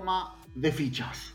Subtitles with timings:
[0.00, 1.34] forma de fichas.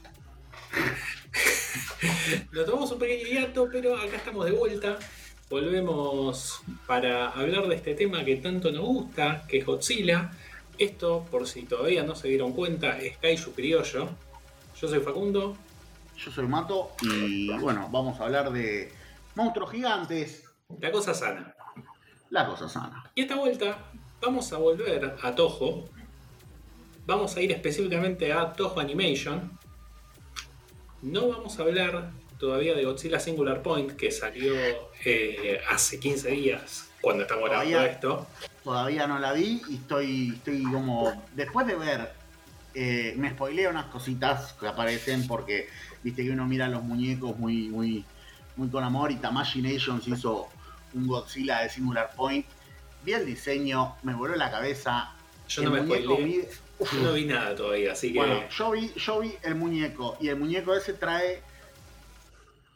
[2.51, 4.97] Nos tomamos un pequeño hiato, pero acá estamos de vuelta.
[5.49, 10.31] Volvemos para hablar de este tema que tanto nos gusta, que es Godzilla.
[10.79, 14.09] Esto, por si todavía no se dieron cuenta, es Kaiju Criollo.
[14.81, 15.55] Yo soy Facundo.
[16.17, 18.91] Yo soy Mato y bueno, vamos a hablar de
[19.35, 20.43] monstruos gigantes.
[20.79, 21.53] La cosa sana.
[22.31, 23.11] La cosa sana.
[23.13, 23.77] Y esta vuelta
[24.19, 25.85] vamos a volver a Toho.
[27.05, 29.51] Vamos a ir específicamente a Toho Animation.
[31.01, 34.53] No vamos a hablar todavía de Godzilla Singular Point, que salió
[35.03, 38.27] eh, hace 15 días cuando estamos grabando esto.
[38.63, 41.23] Todavía no la vi y estoy, estoy como.
[41.35, 42.11] Después de ver,
[42.73, 45.69] eh, me spoileo unas cositas que aparecen porque
[46.03, 48.03] viste que uno mira los muñecos muy, muy,
[48.55, 50.49] muy con amor y Tamashi Nations hizo
[50.95, 52.47] un Godzilla de Singular Point.
[53.03, 55.11] Vi el diseño, me voló la cabeza.
[55.47, 56.25] Yo El no me muñeco spoileé.
[56.25, 58.19] mide- Yo no vi nada todavía, así que.
[58.19, 61.41] Bueno, yo vi, yo vi el muñeco y el muñeco ese trae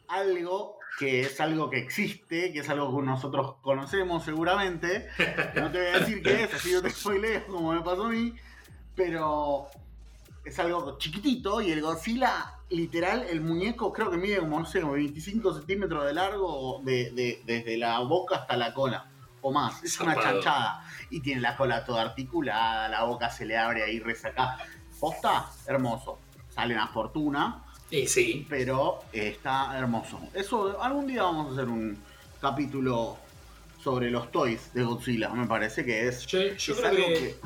[0.08, 5.08] algo que es algo que existe, que es algo que nosotros conocemos seguramente.
[5.54, 8.08] No te voy a decir qué es, así no te spoileo como me pasó a
[8.10, 8.34] mí,
[8.94, 9.66] pero
[10.44, 14.80] es algo chiquitito y el Godzilla, literal, el muñeco creo que mide como, no sé,
[14.80, 19.06] como 25 centímetros de largo de- de- desde la boca hasta la cola.
[19.42, 20.84] O más, es una chanchada.
[21.10, 24.58] Y tiene la cola toda articulada, la boca se le abre ahí resacada.
[24.98, 26.18] Posta, hermoso.
[26.54, 30.20] Sale una fortuna, Y sí, pero está hermoso.
[30.34, 31.98] Eso, algún día vamos a hacer un
[32.40, 33.16] capítulo
[33.82, 35.30] sobre los toys de Godzilla.
[35.30, 37.36] Me parece que es, yo, yo es creo algo que,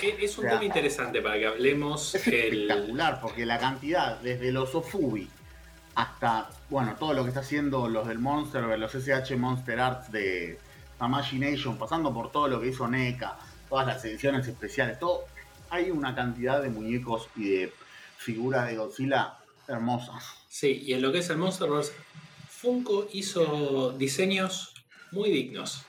[0.00, 2.14] que es un o sea, tema interesante para que hablemos.
[2.14, 5.28] es el- espectacular, porque la cantidad, desde los Ofubi
[5.94, 10.58] hasta, bueno, todo lo que está haciendo los del Monster, los SH Monster Arts de
[11.00, 13.38] Tamashi Nation, pasando por todo lo que hizo NECA,
[13.70, 15.24] todas las ediciones especiales, todo.
[15.70, 17.72] Hay una cantidad de muñecos y de
[18.18, 20.24] figuras de Godzilla hermosas.
[20.46, 21.92] Sí, y en lo que es el Monsterverse,
[22.50, 24.74] Funko hizo diseños
[25.10, 25.86] muy dignos.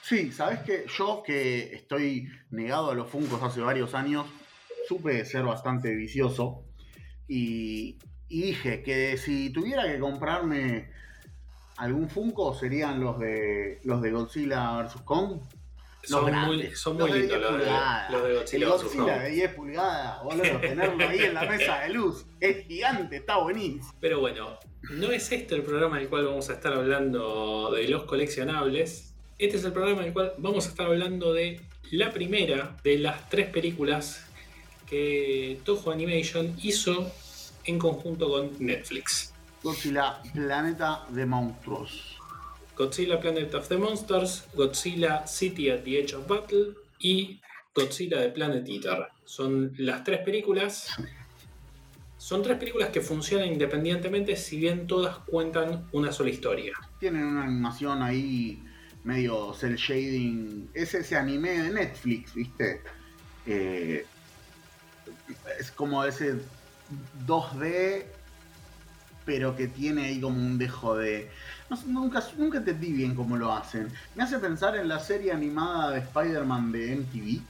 [0.00, 4.26] Sí, sabes que yo que estoy negado a los Funkos hace varios años,
[4.88, 6.62] supe ser bastante vicioso
[7.28, 10.88] y, y dije que si tuviera que comprarme
[11.80, 15.40] algún Funko serían los de los de Godzilla vs Kong.
[16.08, 18.10] Los Son muy, son los muy lindos 10 los de, pulgadas.
[18.10, 18.72] los de Godzilla El.
[18.72, 23.36] Godzilla de 10 pulgadas, boludo, tenerlo ahí en la mesa de luz, es gigante, está
[23.38, 23.94] buenísimo.
[24.00, 24.58] Pero bueno,
[24.90, 29.14] no es este el programa en el cual vamos a estar hablando de los coleccionables.
[29.38, 32.98] Este es el programa en el cual vamos a estar hablando de la primera de
[32.98, 34.26] las tres películas
[34.86, 37.10] que Toho Animation hizo
[37.64, 39.32] en conjunto con Netflix.
[39.62, 42.16] Godzilla, planeta de monstruos.
[42.76, 47.38] Godzilla Planet of the Monsters, Godzilla City at the Edge of Battle y
[47.74, 49.08] Godzilla the Planet Eater.
[49.26, 50.88] Son las tres películas.
[52.16, 56.72] Son tres películas que funcionan independientemente, si bien todas cuentan una sola historia.
[56.98, 58.62] tienen una animación ahí
[59.04, 60.70] medio cel shading.
[60.72, 62.82] Es ese anime de Netflix, ¿viste?
[63.44, 64.06] Eh,
[65.58, 66.36] es como ese
[67.26, 68.04] 2D,
[69.30, 71.30] pero que tiene ahí como un dejo de.
[71.70, 73.88] no nunca, nunca entendí bien cómo lo hacen.
[74.16, 77.40] Me hace pensar en la serie animada de Spider-Man de MTV.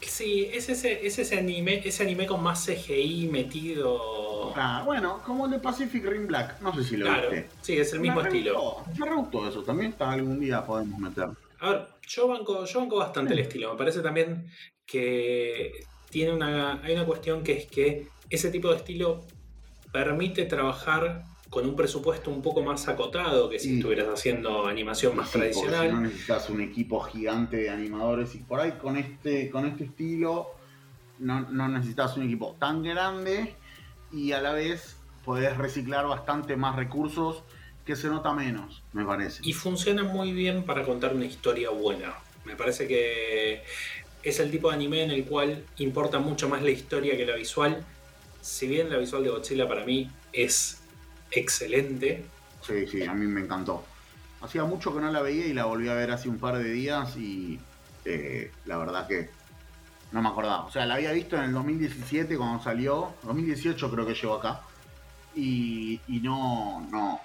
[0.00, 4.54] Sí, es ese, es ese anime, ese anime con más CGI metido.
[4.56, 6.62] Ah, bueno, como el de Pacific Rim Black.
[6.62, 7.48] No sé si lo Claro, viste.
[7.60, 8.58] sí, es el mismo Me estilo.
[8.86, 9.62] gustó, Me gustó eso.
[9.62, 11.28] También algún día podemos meter.
[11.60, 13.70] A ver, yo banco, yo banco bastante el estilo.
[13.72, 14.46] Me parece también
[14.86, 15.72] que
[16.08, 19.26] tiene una, hay una cuestión que es que ese tipo de estilo
[19.92, 25.28] permite trabajar con un presupuesto un poco más acotado que si estuvieras haciendo animación más
[25.30, 25.86] Sí, tradicional.
[25.88, 29.84] si no necesitas un equipo gigante de animadores y por ahí con este, con este
[29.84, 30.48] estilo
[31.18, 33.54] no, no necesitas un equipo tan grande
[34.10, 34.96] y a la vez
[35.26, 37.42] podés reciclar bastante más recursos
[37.84, 39.42] que se nota menos, me parece.
[39.44, 42.14] Y funciona muy bien para contar una historia buena.
[42.44, 43.62] Me parece que
[44.22, 47.34] es el tipo de anime en el cual importa mucho más la historia que la
[47.36, 47.84] visual.
[48.42, 50.82] Si bien la visual de Godzilla para mí es
[51.30, 52.24] excelente,
[52.60, 53.84] Sí, sí, a mí me encantó.
[54.40, 56.70] Hacía mucho que no la veía y la volví a ver hace un par de
[56.70, 57.58] días y
[58.04, 59.30] eh, la verdad que
[60.12, 60.64] no me acordaba.
[60.66, 64.60] O sea, la había visto en el 2017 cuando salió, 2018 creo que llegó acá,
[65.34, 67.20] y, y no, no,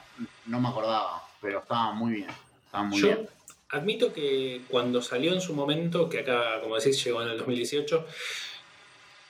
[0.47, 2.29] no me acordaba, pero estaba muy bien.
[2.65, 3.29] Estaba muy Yo bien.
[3.69, 8.05] admito que cuando salió en su momento, que acá, como decís, llegó en el 2018,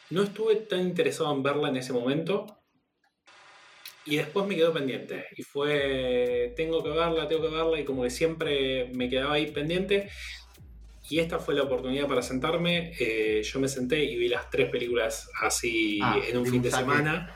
[0.10, 2.46] no estuve tan interesado en verla en ese momento.
[4.06, 5.26] Y después me quedó pendiente.
[5.36, 7.80] Y fue, tengo que verla, tengo que verla.
[7.80, 10.10] Y como que siempre me quedaba ahí pendiente.
[11.10, 12.94] y esta fue la oportunidad para sentarme.
[13.00, 16.72] Eh, yo me senté y vi las tres películas así Ah, en un fin de
[16.72, 17.36] semana.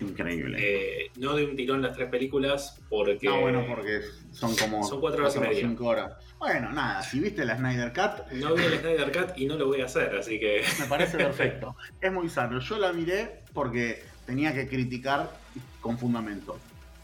[0.00, 0.56] Increíble.
[0.60, 3.26] Eh, no de un tirón las tres películas, porque.
[3.28, 4.00] no, bueno, porque
[4.32, 5.60] son como Son cuatro horas y media.
[5.60, 6.14] cinco horas.
[6.40, 9.66] Bueno, nada, si viste la Snyder Cut, No vi el Snyder Cut y no lo
[9.66, 10.64] voy a hacer, así que.
[10.80, 11.76] me parece perfecto.
[12.00, 12.58] es muy sano.
[12.60, 15.30] Yo la miré porque tenía que criticar
[15.82, 16.58] con fundamento.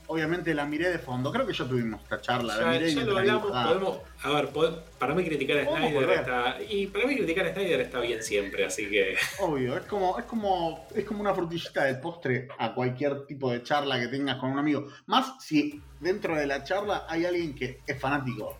[0.08, 1.30] Obviamente la miré de fondo.
[1.32, 2.56] Creo que ya tuvimos esta charla.
[2.56, 3.98] la Ya, miré ya lo hablamos, podemos.
[4.22, 6.56] A ver, pod- para mí criticar a Podemos Snyder está.
[6.70, 9.16] Y para mí criticar a Snyder está bien siempre, así que.
[9.40, 13.62] Obvio, es como, es como, es como una frutillita del postre a cualquier tipo de
[13.64, 14.86] charla que tengas con un amigo.
[15.06, 18.56] Más si dentro de la charla hay alguien que es fanático.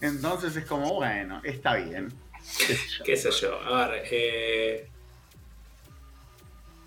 [0.00, 2.12] Entonces es como, bueno, está bien.
[2.58, 3.04] Qué sé yo.
[3.04, 3.60] qué sé yo.
[3.60, 4.88] A ver, eh,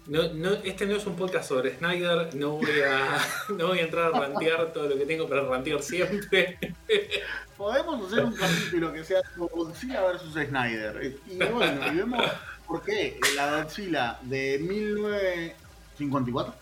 [0.08, 3.20] no, no, este no es un podcast sobre Snyder, no voy a,
[3.58, 6.58] no voy a entrar a rantear todo lo que tengo para rantear siempre.
[7.58, 11.16] Podemos hacer un capítulo que sea Godzilla versus Snyder.
[11.28, 12.26] Y bueno, y vemos
[12.66, 16.56] por qué la Godzilla de 1954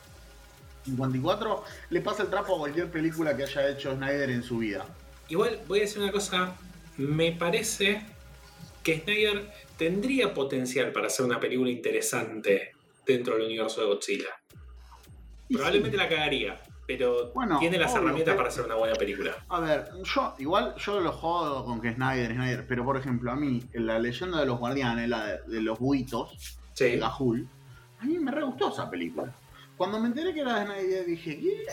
[0.90, 4.86] 54 le pasa el trapo a cualquier película que haya hecho Snyder en su vida.
[5.30, 6.56] Igual voy a decir una cosa,
[6.98, 8.02] me parece
[8.84, 12.74] que Snyder tendría potencial para hacer una película interesante
[13.06, 14.30] dentro del universo de Godzilla.
[15.52, 16.04] Probablemente sí.
[16.04, 19.36] la cagaría, pero Bueno, tiene las obvio, herramientas para hacer una buena película.
[19.50, 23.36] A ver, yo igual yo lo jodo con que Snyder, Snyder, pero por ejemplo a
[23.36, 26.98] mí, en la leyenda de los guardianes, la de, de los buitos, de.
[26.98, 27.48] Gahul,
[28.00, 29.34] a mí me re gustó esa película.
[29.80, 31.64] Cuando me enteré que era de Snyder dije, ¿qué?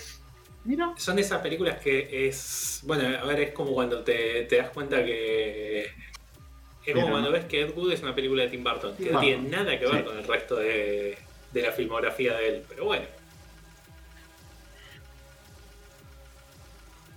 [0.65, 2.81] Mira, Son esas películas que es.
[2.85, 5.87] Bueno, a ver, es como cuando te, te das cuenta que.
[5.87, 5.93] Es
[6.85, 9.11] Pero como cuando no- ves que Ed Wood es una película de Tim Burton, que
[9.11, 10.05] no tiene nada que ver sí.
[10.05, 11.19] con el resto de,
[11.53, 12.63] de la filmografía de él.
[12.69, 13.07] Pero bueno,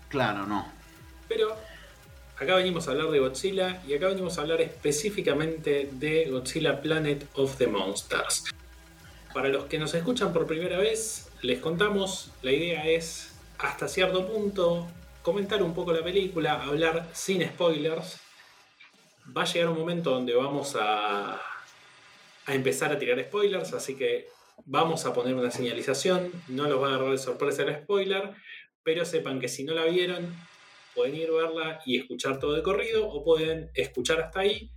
[0.10, 0.72] claro, no.
[1.28, 1.56] pero
[2.36, 7.28] acá venimos a hablar de Godzilla y acá venimos a hablar específicamente de Godzilla Planet
[7.36, 8.46] of the Monsters.
[9.34, 14.26] Para los que nos escuchan por primera vez, les contamos, la idea es hasta cierto
[14.28, 14.88] punto
[15.22, 18.20] comentar un poco la película, hablar sin spoilers.
[19.36, 21.40] Va a llegar un momento donde vamos a,
[22.48, 24.30] empezar a tirar spoilers, así que
[24.66, 28.32] vamos a poner una señalización, no los va a agarrar de sorpresa el spoiler,
[28.82, 30.36] pero sepan que si no la vieron,
[30.96, 34.72] pueden ir a verla y escuchar todo de corrido, o pueden escuchar hasta ahí,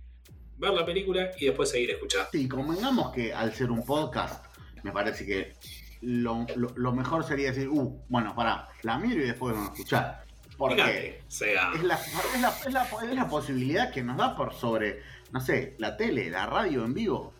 [0.63, 2.29] ver la película y después seguir escuchando.
[2.31, 4.45] Sí, convengamos que al ser un podcast,
[4.83, 5.53] me parece que
[6.01, 9.73] lo, lo- lo mejor sería decir, uh, bueno, pará, la miro y después vamos a
[9.73, 10.23] escuchar.
[10.57, 14.17] Porque Fíjate, o sea, es la, es, la, es, la, es la posibilidad que nos
[14.17, 15.01] da por sobre,
[15.31, 17.33] no sé, la tele, la radio en vivo.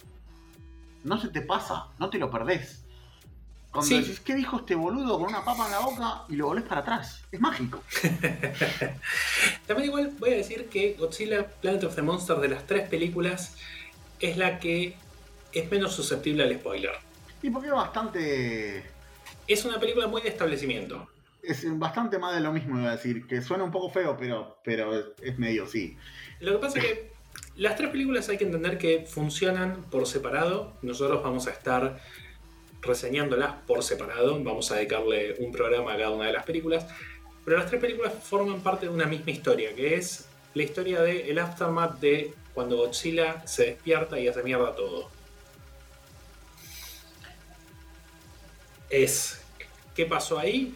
[1.03, 2.82] No se te pasa, no te lo perdés.
[3.73, 3.99] Cuando Sí.
[4.01, 6.21] decís, ¿qué dijo este boludo con una papa en la boca?
[6.29, 7.23] Y lo volvés para atrás.
[7.31, 7.81] Es mágico.
[9.67, 13.55] También igual voy a decir que Godzilla Planet of the Monsters de las tres películas
[14.19, 14.95] es la que
[15.51, 16.91] es menos susceptible al spoiler.
[17.41, 18.83] Y porque es bastante.
[19.47, 21.09] Es una película muy de establecimiento.
[21.41, 23.27] Es bastante más de lo mismo, iba a decir.
[23.27, 25.97] Que suena un poco feo, pero, pero es, es medio sí.
[26.39, 27.11] Lo que pasa es que
[27.57, 30.77] las tres películas hay que entender que funcionan por separado.
[30.81, 31.99] Nosotros vamos a estar
[32.83, 34.41] reseñándolas por separado.
[34.43, 36.85] Vamos a dedicarle un programa a cada una de las películas.
[37.45, 41.29] Pero las tres películas forman parte de una misma historia, que es la historia del
[41.29, 45.09] el aftermath de cuando Godzilla se despierta y hace mierda todo.
[48.89, 49.41] Es
[49.95, 50.75] qué pasó ahí,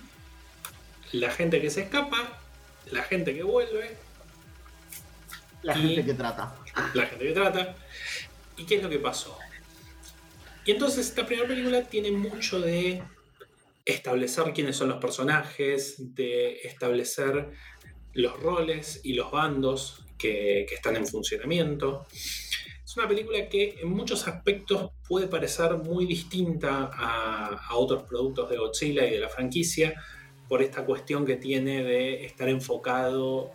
[1.11, 2.39] la gente que se escapa,
[2.91, 3.95] la gente que vuelve,
[5.61, 6.55] La gente que trata.
[6.93, 7.75] la gente que trata
[8.57, 9.37] y qué es lo que pasó.
[10.67, 13.01] Y entonces esta primera película tiene mucho de
[13.85, 17.51] establecer quiénes son los personajes, de establecer
[18.11, 22.05] los roles y los bandos que, están en funcionamiento.
[22.11, 28.49] Es una película que en muchos aspectos puede parecer muy distinta a, a otros productos
[28.49, 29.95] de Godzilla y de la franquicia
[30.49, 33.53] por esta cuestión que tiene de estar enfocado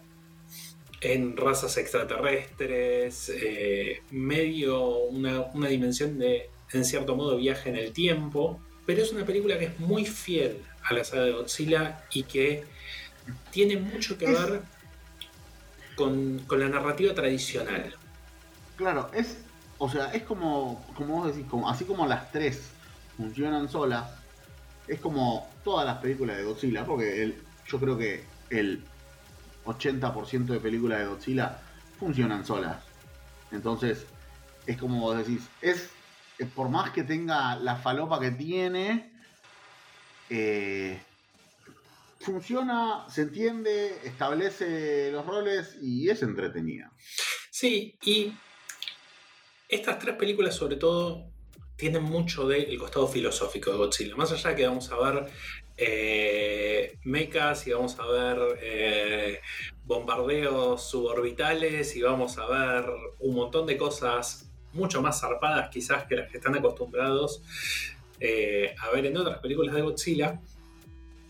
[1.03, 7.93] en razas extraterrestres, eh, medio una, una dimensión de, en cierto modo, viaje en el
[7.93, 12.23] tiempo, pero es una película que es muy fiel a la saga de Godzilla y
[12.25, 12.65] que
[13.51, 14.63] tiene mucho que Es- ver
[15.97, 17.95] con, con la narrativa tradicional.
[18.77, 19.39] Claro, es.
[19.79, 20.85] O sea, es como.
[20.95, 22.61] Como vos decís, como, así como las tres
[23.17, 24.11] funcionan solas.
[24.89, 26.85] Es como todas las películas de Godzilla.
[26.85, 28.83] Porque el, yo creo que el
[29.67, 31.61] 80% de películas de Godzilla
[31.99, 32.83] funcionan solas.
[33.53, 34.07] Entonces,
[34.67, 35.43] es como vos decís.
[35.61, 35.91] Es.
[36.47, 39.13] Por más que tenga la falopa que tiene.
[40.31, 40.99] eh,
[42.21, 46.93] funciona, se entiende, establece los roles y es entretenida.
[47.51, 48.33] Sí, y
[49.69, 51.27] estas tres películas sobre todo
[51.77, 54.17] tienen mucho del costado filosófico de Godzilla.
[54.17, 55.27] Más allá que vamos a ver
[55.77, 59.41] eh, mechas y vamos a ver eh,
[59.85, 62.87] bombardeos suborbitales y vamos a ver
[63.19, 67.43] un montón de cosas mucho más zarpadas quizás que las que están acostumbrados
[68.21, 70.41] eh, a ver en otras películas de Godzilla.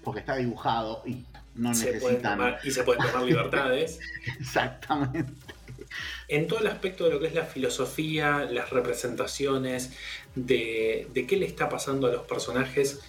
[0.05, 2.57] Porque está dibujado y no se necesitan...
[2.63, 3.99] y se pueden tomar libertades.
[4.39, 5.33] Exactamente.
[6.29, 9.93] En todo el aspecto de lo que es la filosofía, las representaciones,
[10.35, 13.01] de, de qué le está pasando a los personajes,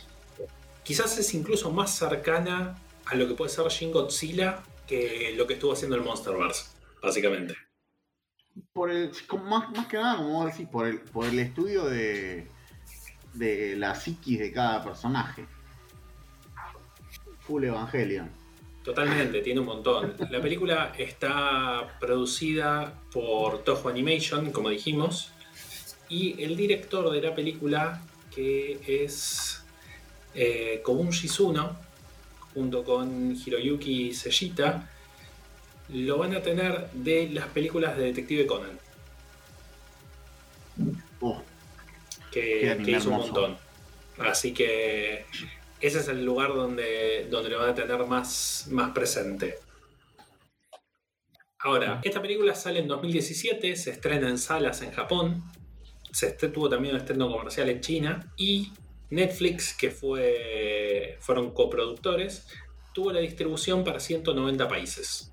[0.83, 5.53] quizás es incluso más cercana a lo que puede ser Shin Godzilla que lo que
[5.53, 6.65] estuvo haciendo el Monsterverse,
[7.01, 7.55] básicamente.
[8.71, 9.11] Por el,
[9.43, 12.47] más, más que nada, como por el, por el estudio de,
[13.33, 15.45] de la psiquis de cada personaje.
[17.41, 18.29] Full Evangelion.
[18.83, 20.13] Totalmente, tiene un montón.
[20.29, 25.31] La película está producida por Toho Animation, como dijimos,
[26.09, 28.01] y el director de la película,
[28.33, 29.63] que es
[30.35, 31.77] eh, Kobun Shizuno,
[32.53, 34.89] junto con Hiroyuki Sejita,
[35.93, 38.79] lo van a tener de las películas de Detective Conan.
[41.21, 41.41] Oh,
[42.31, 43.57] que, hizo un montón.
[44.17, 45.25] Así que
[45.79, 49.55] ese es el lugar donde, donde lo van a tener más, más presente.
[51.59, 55.43] Ahora, esta película sale en 2017, se estrena en salas en Japón,
[56.11, 58.73] se tuvo también un estreno comercial en China y
[59.09, 62.47] Netflix, que fue, fueron coproductores,
[62.93, 65.32] tuvo la distribución para 190 países.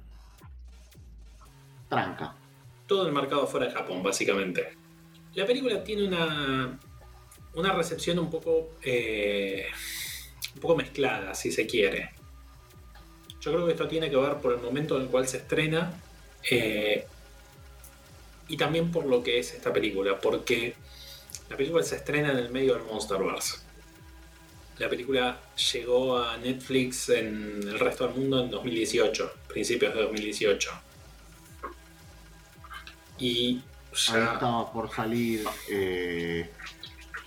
[1.90, 2.34] Tranca.
[2.86, 4.76] Todo el mercado fuera de Japón, básicamente.
[5.34, 6.78] La película tiene una,
[7.54, 9.66] una recepción un poco, eh,
[10.54, 12.10] un poco mezclada, si se quiere.
[13.40, 16.00] Yo creo que esto tiene que ver por el momento en el cual se estrena
[16.48, 17.06] eh,
[18.48, 20.74] y también por lo que es esta película, porque
[21.48, 23.58] la película se estrena en el medio del Monsterverse.
[24.78, 25.40] La película
[25.72, 30.89] llegó a Netflix en el resto del mundo en 2018, principios de 2018.
[33.20, 33.62] Y
[33.92, 34.14] ya...
[34.14, 36.50] Ahí estaba por salir eh,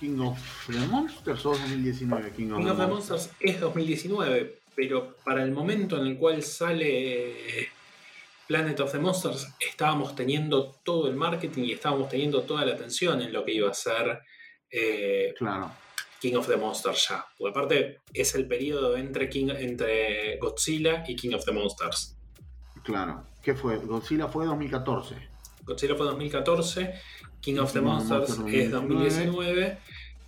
[0.00, 2.32] King of the Monsters o 2019.
[2.32, 7.70] King of, the, Monsters es 2019, pero para el momento en el cual sale
[8.46, 13.22] Planet of the Monsters estábamos teniendo todo el marketing y estábamos teniendo toda la atención
[13.22, 14.20] en lo que iba a ser
[14.70, 15.34] eh,
[16.20, 17.24] King of the Monsters ya.
[17.38, 22.16] Porque aparte es el periodo entre, King, entre Godzilla y King of the Monsters.
[22.82, 23.26] Claro.
[23.42, 23.76] ¿Qué fue?
[23.76, 25.33] Godzilla fue 2014.
[25.64, 26.94] Godzilla fue 2014,
[27.40, 29.78] King of the Monsters es 2019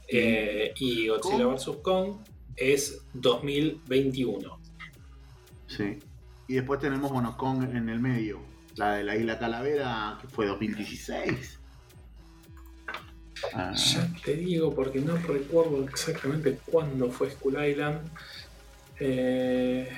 [0.08, 1.76] eh, y Godzilla vs.
[1.82, 2.18] Kong
[2.56, 4.60] es 2021.
[5.66, 5.98] Sí.
[6.48, 8.40] Y después tenemos, bueno, Kong en el medio.
[8.76, 11.58] La de la Isla Calavera, que fue 2016.
[13.54, 13.72] Ah.
[13.74, 18.00] Ya te digo, porque no recuerdo exactamente cuándo fue Skull Island.
[19.00, 19.88] Eh...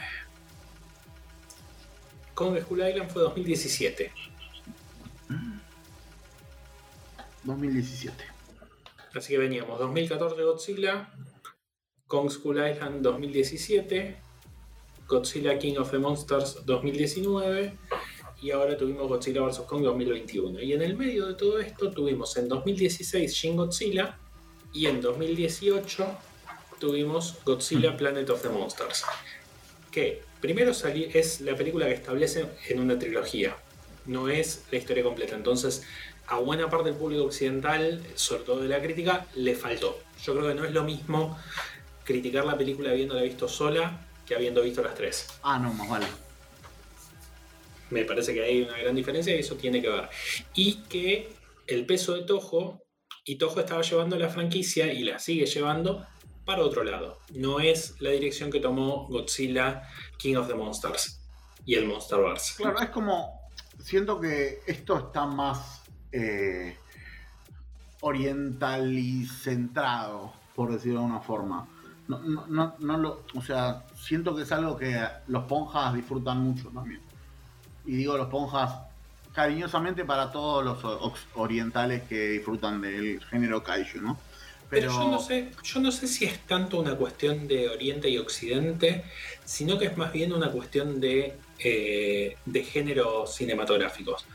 [2.34, 4.12] Kong Skull Island fue 2017.
[7.44, 8.24] 2017.
[9.14, 11.12] Así que veníamos 2014 Godzilla,
[12.06, 14.16] Kong Skull Island 2017,
[15.06, 17.72] Godzilla King of the Monsters 2019
[18.40, 19.60] y ahora tuvimos Godzilla vs.
[19.60, 20.60] Kong 2021.
[20.60, 24.18] Y en el medio de todo esto tuvimos en 2016 Shin Godzilla
[24.72, 26.06] y en 2018
[26.78, 29.04] tuvimos Godzilla Planet of the Monsters.
[29.90, 33.56] Que primero es la película que establece en una trilogía,
[34.06, 35.34] no es la historia completa.
[35.34, 35.82] Entonces,
[36.28, 39.98] a buena parte del público occidental, sobre todo de la crítica, le faltó.
[40.22, 41.38] Yo creo que no es lo mismo
[42.04, 45.26] criticar la película habiéndola visto sola que habiendo visto las tres.
[45.42, 46.06] Ah, no, más vale.
[47.90, 50.08] Me parece que hay una gran diferencia y eso tiene que ver.
[50.54, 51.32] Y que
[51.66, 52.84] el peso de Toho,
[53.24, 56.06] y Toho estaba llevando la franquicia y la sigue llevando
[56.44, 57.20] para otro lado.
[57.34, 59.82] No es la dirección que tomó Godzilla
[60.18, 61.22] King of the Monsters
[61.64, 62.56] y el Monsterverse.
[62.56, 63.38] Claro, es como.
[63.80, 65.77] Siento que esto está más
[66.12, 66.76] eh,
[68.00, 71.68] oriental y centrado, por decirlo de alguna forma.
[72.06, 76.68] No, no, no, lo, o sea, siento que es algo que los ponjas disfrutan mucho
[76.70, 77.02] también.
[77.84, 78.78] Y digo los ponjas
[79.34, 84.18] cariñosamente para todos los orientales que disfrutan del género kaiju, ¿no?
[84.70, 88.18] Pero, yo no sé, yo no sé si es tanto una cuestión de Oriente y
[88.18, 89.04] Occidente,
[89.44, 94.26] sino que es más bien una cuestión de, eh, de géneros cinematográficos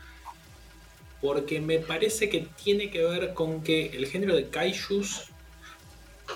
[1.24, 5.30] porque me parece que tiene que ver con que el género de kaijus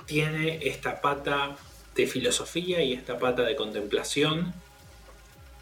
[0.06, 1.58] tiene esta pata
[1.94, 4.54] de filosofía y esta pata de contemplación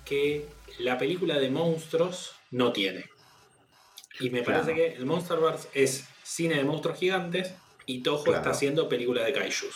[0.05, 0.47] que
[0.79, 3.11] la película de monstruos no tiene.
[4.21, 7.53] Y me parece que el Monsterverse es cine de monstruos gigantes
[7.85, 9.75] y Toho está haciendo película de kaijus.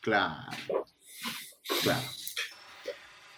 [0.00, 0.52] Claro.
[1.82, 2.02] Claro.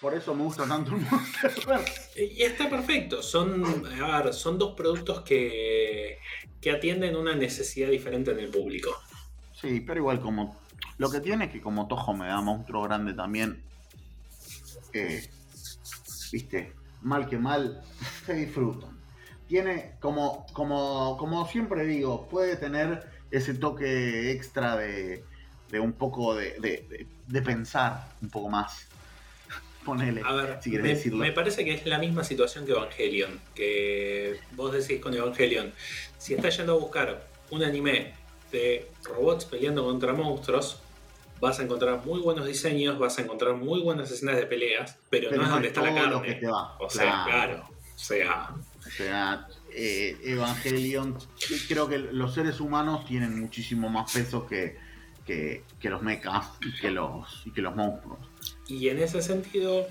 [0.01, 2.07] Por eso me gusta tanto el Monsterverse.
[2.37, 3.23] Y está perfecto.
[3.23, 3.85] Son,
[4.33, 6.19] son dos productos que,
[6.61, 8.91] que atienden una necesidad diferente en el público.
[9.53, 10.57] Sí, pero igual como...
[10.99, 13.63] Lo que tiene es que como Toho me da monstruo grande también,
[14.93, 15.29] eh,
[16.33, 16.73] viste,
[17.03, 17.83] mal que mal,
[18.27, 18.97] se disfrutan.
[19.47, 25.25] Tiene, como, como, como siempre digo, puede tener ese toque extra de,
[25.71, 28.86] de un poco de, de, pensar un poco más.
[29.87, 31.19] Ponele, A ver, si quieres me, decirlo.
[31.19, 33.41] Me parece que es la misma situación que Evangelion.
[33.55, 35.73] Que vos decís con Evangelion.
[36.19, 38.13] Si estás yendo a buscar un anime
[38.51, 40.81] de robots peleando contra monstruos,
[41.41, 45.31] vas a encontrar muy buenos diseños, vas a encontrar muy buenas escenas de peleas, pero,
[45.31, 46.41] no es donde está la carne.
[46.81, 47.69] O sea, claro.
[47.71, 48.51] O sea.
[48.85, 51.17] O sea, eh, Evangelion,
[51.69, 54.77] creo que los seres humanos tienen muchísimo más peso que,
[55.27, 58.19] que, los mechas y que los, y que los monstruos.
[58.69, 59.87] Y en ese sentido,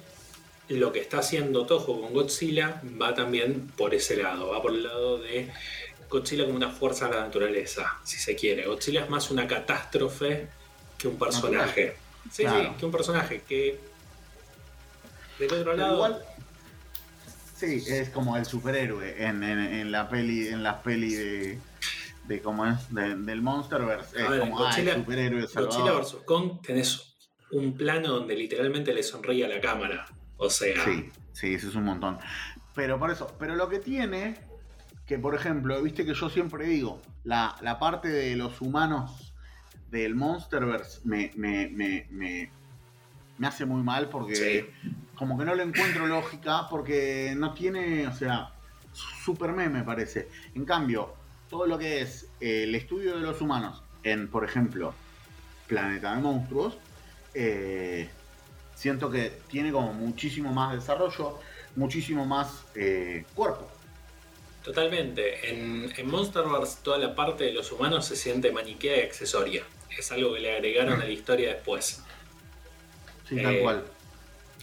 [0.70, 4.84] lo que está haciendo Toho con Godzilla va también por ese lado, va por el
[4.84, 5.52] lado de
[6.10, 8.66] Godzilla como una fuerza de la naturaleza, si se quiere.
[8.66, 10.48] Godzilla es más una catástrofe
[10.98, 11.96] que un personaje.
[12.32, 13.80] Sí, sí, que un personaje que.
[15.40, 15.96] Del otro lado.
[15.96, 16.26] Igual,
[17.56, 21.60] sí, es como el superhéroe en, en, la peli, en las peli de.
[22.28, 24.22] de cómo es, del Monsterverse.
[24.22, 26.18] Es como ah, el superhéroe Godzilla vs.
[26.26, 27.15] Kong tenés
[27.52, 30.06] un plano donde literalmente le sonríe a la cámara.
[30.38, 30.84] O sea.
[30.84, 32.18] Sí, sí, eso es un montón.
[32.74, 34.36] Pero por eso, pero lo que tiene,
[35.06, 39.34] que por ejemplo, viste que yo siempre digo, la, la parte de los humanos
[39.90, 44.74] del Monsterverse me, me, me, me, hace muy mal porque
[45.16, 48.52] como que no le encuentro lógica porque no tiene, o sea,
[48.94, 50.28] super me parece.
[50.54, 51.14] En cambio,
[51.50, 54.94] todo lo que es el estudio de los humanos en, por ejemplo,
[55.68, 56.78] Planeta de Monstruos,
[57.36, 58.10] eh,
[58.74, 61.40] siento que tiene como muchísimo más desarrollo,
[61.76, 63.70] muchísimo más eh, cuerpo.
[64.64, 65.52] Totalmente.
[65.52, 69.64] En, en Monsterverse toda la parte de los humanos se siente maniquea y accesoria
[69.98, 72.02] es algo que le agregaron a la historia después.
[73.28, 73.86] Sí, tal eh, cual.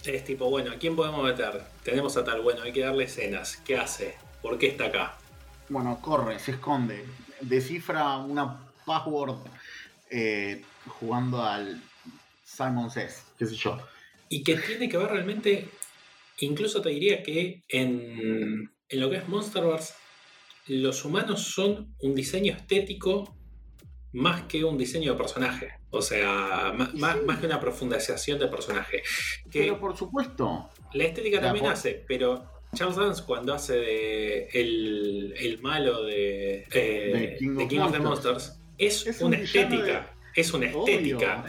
[0.03, 1.63] Es tipo, bueno, ¿a quién podemos meter?
[1.83, 3.57] Tenemos a tal, bueno, hay que darle escenas.
[3.57, 4.17] ¿Qué hace?
[4.41, 5.17] ¿Por qué está acá?
[5.69, 7.05] Bueno, corre, se esconde,
[7.39, 9.37] descifra una password
[10.09, 11.81] eh, jugando al
[12.55, 13.77] Simon Says, qué sé yo.
[14.29, 15.69] Y que tiene que ver realmente,
[16.39, 19.95] incluso te diría que en, en lo que es Monster Wars,
[20.67, 23.35] los humanos son un diseño estético
[24.13, 25.71] más que un diseño de personaje.
[25.89, 29.03] O sea, más, que una profundización de personaje.
[29.51, 30.69] pero por supuesto.
[30.93, 37.79] La estética también hace, pero Charles Dance cuando hace de el, malo de, eh, King,
[37.79, 40.12] of, the Monsters, es, una estética.
[40.35, 41.45] Es una estética.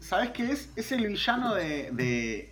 [0.00, 0.68] ¿Sabes qué es?
[0.76, 2.50] Es el villano de, de,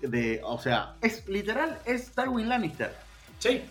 [0.00, 0.40] de.
[0.44, 2.94] O sea, es literal, es Darwin Lannister.
[3.38, 3.62] Sí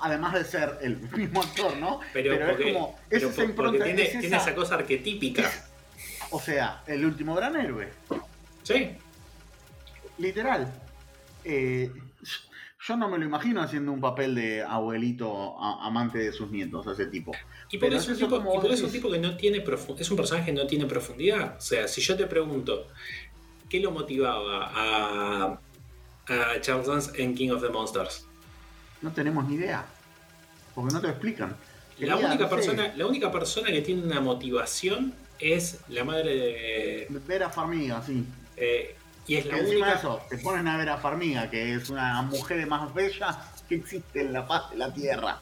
[0.00, 2.00] además de ser el mismo actor, ¿no?
[2.12, 2.98] Pero, es como.
[3.10, 5.50] esa tiene, esa, cosa arquetípica.
[6.30, 7.90] o sea, el último gran héroe.
[8.62, 8.90] Sí.
[10.18, 10.72] Literal.
[11.44, 11.90] Eh,
[12.80, 17.06] yo no me lo imagino haciendo un papel de abuelito amante de sus nietos, ese
[17.06, 17.32] tipo.
[17.70, 19.64] Y por eso, es, un tipo, es un tipo que no tiene
[19.98, 21.56] es un personaje que no tiene profundidad.
[21.58, 22.86] O sea, si yo te pregunto,
[23.68, 25.60] ¿qué lo motivaba a,
[26.28, 28.26] a Charles Dance en King of the Monsters?
[29.02, 29.84] No tenemos ni idea.
[30.74, 31.56] Porque no te lo explican.
[31.98, 37.20] La única, persona, la única persona que tiene una motivación es la madre de.
[37.26, 38.24] Vera Farmiga, sí.
[38.56, 38.94] Eh,
[39.28, 39.92] y es la única.
[39.94, 43.38] Eso, te ponen a Vera Farmiga, que es una mujer más bella
[43.68, 45.40] que existe en la paz de la tierra.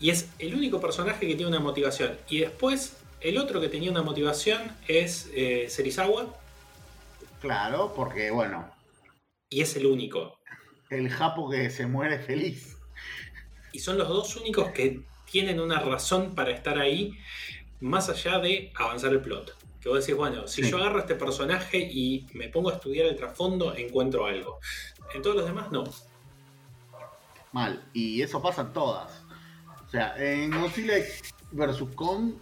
[0.00, 2.16] Y es el único personaje que tiene una motivación.
[2.28, 6.34] Y después, el otro que tenía una motivación es eh, Serizawa.
[7.40, 8.68] Claro, porque bueno.
[9.48, 10.36] Y es el único
[10.90, 12.76] el Japo que se muere feliz.
[13.72, 17.12] Y son los dos únicos que tienen una razón para estar ahí,
[17.80, 19.56] más allá de avanzar el plot.
[19.80, 23.06] Que vos decís, bueno, si yo agarro a este personaje y me pongo a estudiar
[23.06, 24.58] el trasfondo, encuentro algo.
[25.14, 25.84] En todos los demás, no.
[27.52, 27.82] Mal.
[27.92, 29.22] Y eso pasa en todas.
[29.86, 30.94] O sea, en Godzilla
[31.52, 31.82] vs.
[31.94, 32.32] Kong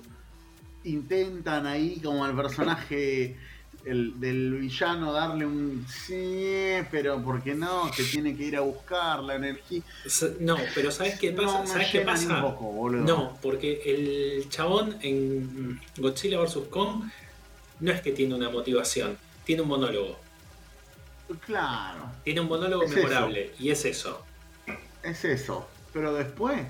[0.84, 3.36] intentan ahí como el personaje
[3.84, 7.90] el, del villano darle un sí, pero ¿por qué no?
[7.94, 9.82] Que tiene que ir a buscar la energía.
[10.40, 11.60] No, pero ¿sabes qué pasa?
[11.60, 12.40] No, ¿Sabes qué pasa?
[12.40, 16.58] no, porque el chabón en Godzilla vs.
[16.70, 17.04] Kong
[17.84, 20.18] no es que tiene una motivación, tiene un monólogo.
[21.44, 22.10] Claro.
[22.24, 24.24] Tiene un monólogo memorable y es eso.
[25.02, 25.68] Es eso.
[25.92, 26.62] Pero después,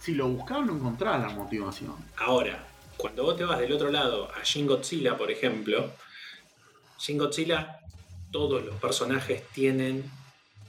[0.00, 1.96] si lo buscabas no encontrás la motivación.
[2.16, 2.64] Ahora,
[2.96, 5.90] cuando vos te vas del otro lado a Shin Godzilla, por ejemplo,
[6.96, 7.80] Shin Godzilla,
[8.30, 10.08] todos los personajes tienen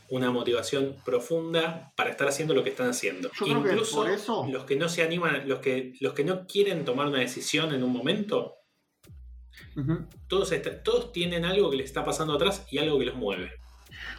[0.09, 3.29] una motivación profunda para estar haciendo lo que están haciendo.
[3.45, 4.07] Incluso
[4.47, 7.83] los que no se animan, los que, los que no quieren tomar una decisión en
[7.83, 8.57] un momento,
[10.27, 13.51] todos, todos tienen algo que les está pasando atrás y algo que los mueve.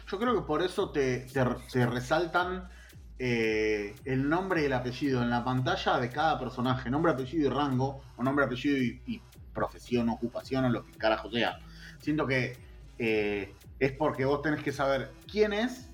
[0.09, 1.27] Yo creo que por eso te,
[1.73, 2.69] resaltan
[3.17, 7.53] eh, el nombre y el apellido en la pantalla de cada personaje, nombre, apellido y
[7.53, 9.21] rango, o nombre, apellido y,
[9.53, 11.59] profesión, ocupación, o lo que carajo sea.
[11.99, 12.57] Siento que
[12.99, 15.89] eh, es porque vos tenés que saber quién es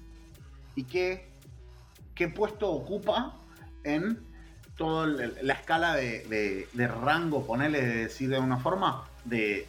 [0.75, 1.29] y qué,
[2.15, 3.37] qué puesto ocupa
[3.83, 4.25] en
[4.77, 6.67] toda la escala de,
[7.03, 9.67] rango, ponerle, de decir de una forma, de,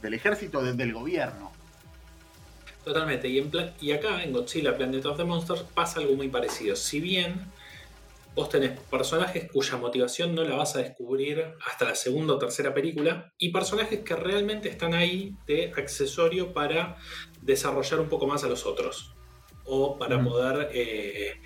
[0.00, 1.52] del ejército, del gobierno.
[2.84, 3.28] Totalmente.
[3.28, 6.74] Y, en y acá, en Godzilla Planet of the Monsters, pasa algo muy parecido.
[6.74, 7.46] Si bien
[8.34, 12.72] vos tenés personajes cuya motivación no la vas a descubrir hasta la segunda o tercera
[12.72, 16.96] película, y personajes que realmente están ahí de accesorio para
[17.42, 19.12] desarrollar un poco más a los otros,
[19.64, 21.40] o para poder eh,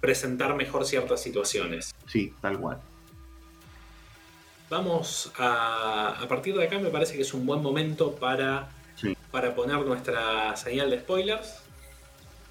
[0.00, 1.94] presentar mejor ciertas situaciones.
[2.06, 2.80] Sí, tal cual.
[4.70, 8.68] Vamos a, a partir de acá, me parece que es un buen momento para
[9.30, 11.60] para poner nuestra señal de spoilers.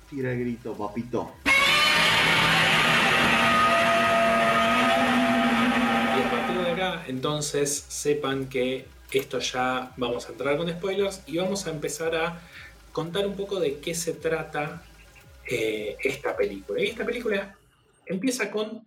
[0.10, 1.34] Tira el grito, papito.
[1.46, 1.50] Y
[6.22, 11.38] a partir de acá, entonces sepan que esto ya vamos a entrar con spoilers y
[11.38, 12.42] vamos a empezar a
[12.92, 14.84] contar un poco de qué se trata
[15.50, 16.82] eh, esta película.
[16.82, 17.56] Y esta película
[18.06, 18.86] empieza con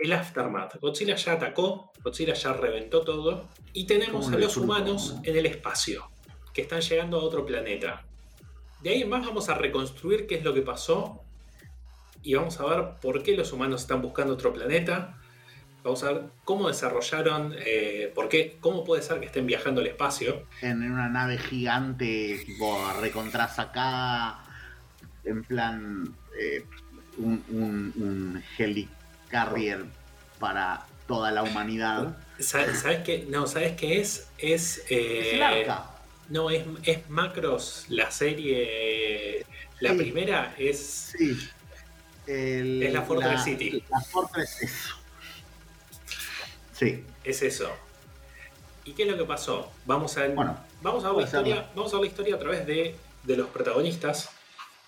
[0.00, 0.80] el aftermath.
[0.80, 6.10] Godzilla ya atacó, Godzilla ya reventó todo y tenemos a los humanos en el espacio
[6.52, 8.04] que están llegando a otro planeta.
[8.82, 11.22] De ahí en más vamos a reconstruir qué es lo que pasó
[12.22, 15.18] y vamos a ver por qué los humanos están buscando otro planeta.
[15.82, 19.86] Vamos a ver cómo desarrollaron, eh, por qué, cómo puede ser que estén viajando al
[19.86, 20.44] espacio.
[20.60, 24.44] En una nave gigante, tipo recontrasacada,
[25.24, 26.64] en plan eh,
[27.18, 28.42] un, un,
[29.28, 29.84] helicarrier
[30.38, 32.16] para toda la humanidad.
[32.38, 33.26] ¿Sabes, qué?
[33.28, 34.28] No, ¿sabes qué es?
[34.38, 35.90] Es, eh, es el arca.
[36.28, 39.44] No, es, es Macros, la serie.
[39.80, 41.14] La primera es.
[41.16, 41.50] Sí.
[42.26, 43.82] es la Fortress City.
[43.88, 44.94] La Fortress eso.
[46.72, 47.04] Sí.
[47.24, 47.70] Es eso.
[48.84, 49.72] ¿Y qué es lo que pasó?
[49.84, 51.70] Vamos a, bueno, vamos a ver la historia.
[51.74, 54.30] Vamos a ver la historia a través de, de los protagonistas.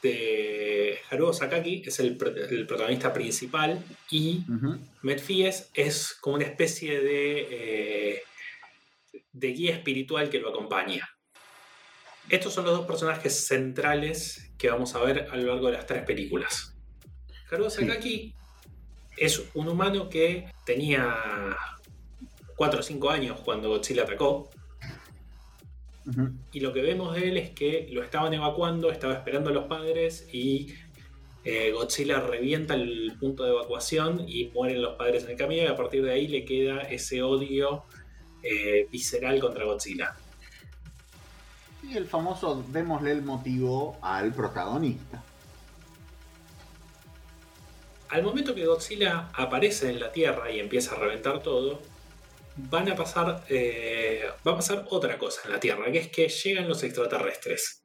[0.03, 2.19] De Haruo Sakaki es el,
[2.51, 4.79] el protagonista principal y uh
[5.75, 8.23] es como una especie de, eh,
[9.33, 11.09] de guía espiritual que lo acompaña.
[12.29, 15.87] Estos son los dos personajes centrales que vamos a ver a lo largo de las
[15.87, 16.75] tres películas.
[17.51, 18.35] Haruo Sakaki
[19.17, 21.15] es un humano que tenía
[22.57, 24.51] 4 o 5 años cuando Godzilla atacó.
[26.53, 29.65] Y lo que vemos de él es que lo estaban evacuando, estaba esperando a los
[29.65, 30.75] padres y
[31.45, 35.67] eh, Godzilla revienta el punto de evacuación y mueren los padres en el camino y
[35.67, 37.85] a partir de ahí le queda ese odio
[38.43, 40.17] eh, visceral contra Godzilla.
[41.83, 45.23] Y el famoso démosle el motivo al protagonista.
[48.11, 51.81] Al momento que Godzilla aparece en la Tierra y empieza a reventar todo,
[52.57, 56.29] van a pasar, eh, va a pasar otra cosa en la Tierra, que es que
[56.29, 57.85] llegan los extraterrestres.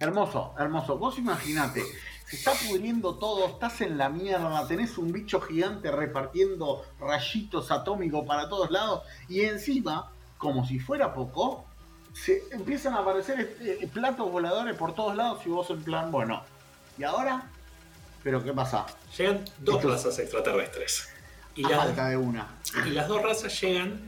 [0.00, 0.98] Hermoso, hermoso.
[0.98, 1.82] Vos imaginate,
[2.26, 8.26] se está pudriendo todo, estás en la mierda, tenés un bicho gigante repartiendo rayitos atómicos
[8.26, 11.64] para todos lados y encima, como si fuera poco,
[12.12, 16.42] se empiezan a aparecer este, platos voladores por todos lados y vos en plan, bueno,
[16.98, 17.48] ¿y ahora?
[18.24, 18.86] ¿Pero qué pasa?
[19.16, 21.15] Llegan dos razas extraterrestres.
[21.56, 22.48] Y la, falta de una.
[22.86, 24.00] Y las dos razas llegan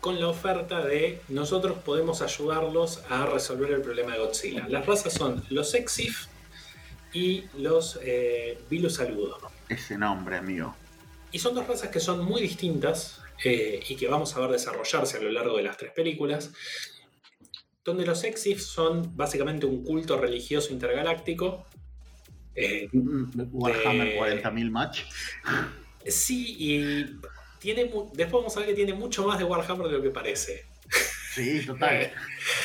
[0.00, 4.68] con la oferta de nosotros podemos ayudarlos a resolver el problema de Godzilla.
[4.68, 6.26] Las razas son los Exif
[7.12, 8.58] y los eh.
[9.68, 10.74] Ese nombre, amigo.
[11.32, 15.16] Y son dos razas que son muy distintas eh, y que vamos a ver desarrollarse
[15.16, 16.52] a lo largo de las tres películas
[17.84, 21.66] donde los Exif son básicamente un culto religioso intergaláctico.
[22.54, 25.02] Eh, Warhammer 40.000 match.
[26.06, 27.18] Sí, y
[27.58, 30.66] tiene, después vamos a ver que tiene mucho más de Warhammer de lo que parece.
[31.34, 32.12] Sí, total.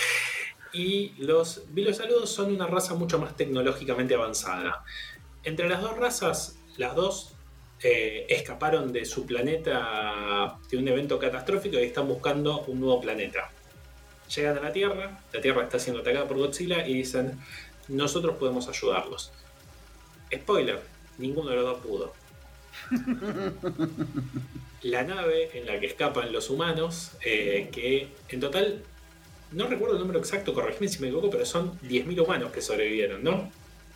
[0.73, 4.83] y los Saludos son una raza mucho más tecnológicamente avanzada.
[5.43, 7.33] Entre las dos razas, las dos
[7.81, 13.51] eh, escaparon de su planeta de un evento catastrófico y están buscando un nuevo planeta.
[14.35, 17.39] Llegan a la Tierra, la Tierra está siendo atacada por Godzilla y dicen,
[17.87, 19.31] nosotros podemos ayudarlos.
[20.33, 20.81] Spoiler,
[21.17, 22.13] ninguno de los dos pudo.
[24.81, 28.81] La nave en la que escapan los humanos, eh, que en total,
[29.51, 33.21] no recuerdo el número exacto, corregime si me equivoco, pero son 10.000 humanos que sobrevivieron,
[33.23, 33.51] ¿no?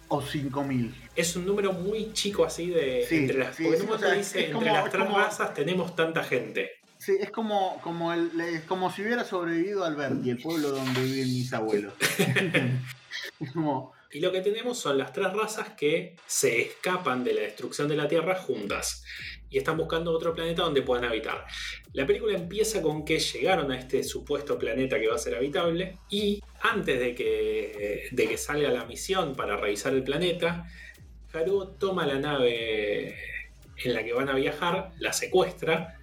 [0.10, 0.94] O 5.000.
[1.16, 3.06] Es un número muy chico así de...
[3.08, 5.18] Sí, entre las, sí, porque sí, o sea, dice, entre como- las es tres como-
[5.18, 6.72] razas tenemos tanta gente.
[6.98, 11.28] Sí, es como, como, el, es como si hubiera sobrevivido Alberti, el pueblo donde viven
[11.34, 11.94] mis abuelos.
[13.40, 17.42] es como, Y lo que tenemos son las tres razas que se escapan de la
[17.42, 19.04] destrucción de la Tierra juntas
[19.50, 21.46] y están buscando otro planeta donde puedan habitar.
[21.94, 25.98] La película empieza con que llegaron a este supuesto planeta que va a ser habitable
[26.12, 30.68] y antes de que, de que salga la misión para revisar el planeta,
[31.34, 33.16] Haruo toma la nave
[33.84, 36.00] en la que van a viajar, la secuestra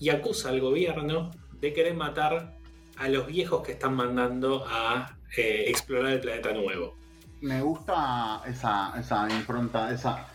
[0.00, 2.56] y acusa al gobierno de querer matar
[2.96, 7.03] a los viejos que están mandando a eh, explorar el planeta nuevo.
[7.44, 10.26] Me gusta esa, esa impronta, esa.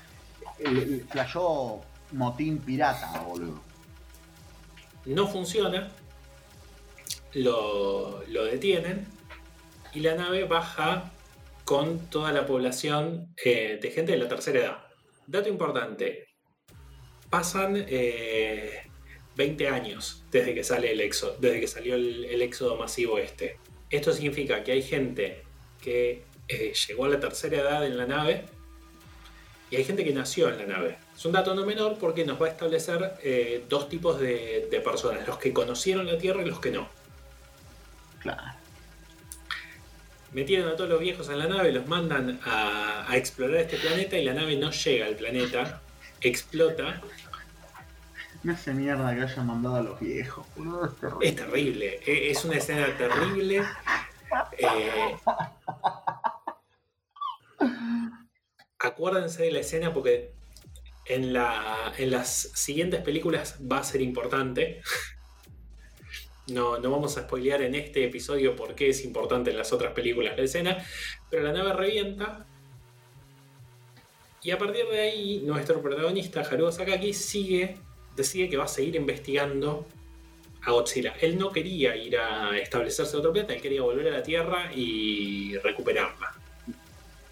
[0.60, 1.06] El,
[2.12, 3.62] motín pirata, boludo.
[5.06, 5.92] no funciona,
[7.34, 9.08] lo, lo detienen
[9.94, 11.12] y la nave baja
[11.66, 14.78] con toda la población eh, de gente de la tercera edad.
[15.28, 16.26] Dato importante,
[17.30, 18.88] pasan eh,
[19.36, 23.60] 20 años desde que, sale el desde que salió el, el éxodo masivo este.
[23.90, 25.44] Esto significa que hay gente
[25.82, 28.46] que eh, llegó a la tercera edad en la nave
[29.72, 30.98] y hay gente que nació en la nave.
[31.16, 34.80] Es un dato no menor porque nos va a establecer eh, dos tipos de, de
[34.82, 36.90] personas, los que conocieron la Tierra y los que no.
[38.20, 38.42] Claro.
[40.32, 44.18] Metieron a todos los viejos en la nave, los mandan a, a explorar este planeta
[44.18, 45.82] y la nave no llega al planeta,
[46.22, 47.02] explota.
[48.44, 50.46] Me hace mierda que hayan mandado a los viejos.
[50.56, 51.28] Es terrible.
[51.28, 53.64] Es terrible, e- es una escena terrible.
[54.60, 55.18] Eh,
[59.00, 60.32] acuérdense de la escena porque
[61.06, 64.82] en, la, en las siguientes películas va a ser importante.
[66.48, 69.94] No, no vamos a spoilear en este episodio por qué es importante en las otras
[69.94, 70.84] películas la escena,
[71.30, 72.48] pero la nave revienta.
[74.42, 77.78] Y a partir de ahí, nuestro protagonista, Haruo Sakaki, sigue,
[78.16, 79.86] decide que va a seguir investigando
[80.64, 81.14] a Godzilla.
[81.22, 84.72] Él no quería ir a establecerse en otro planeta, él quería volver a la Tierra
[84.74, 86.39] y recuperarla.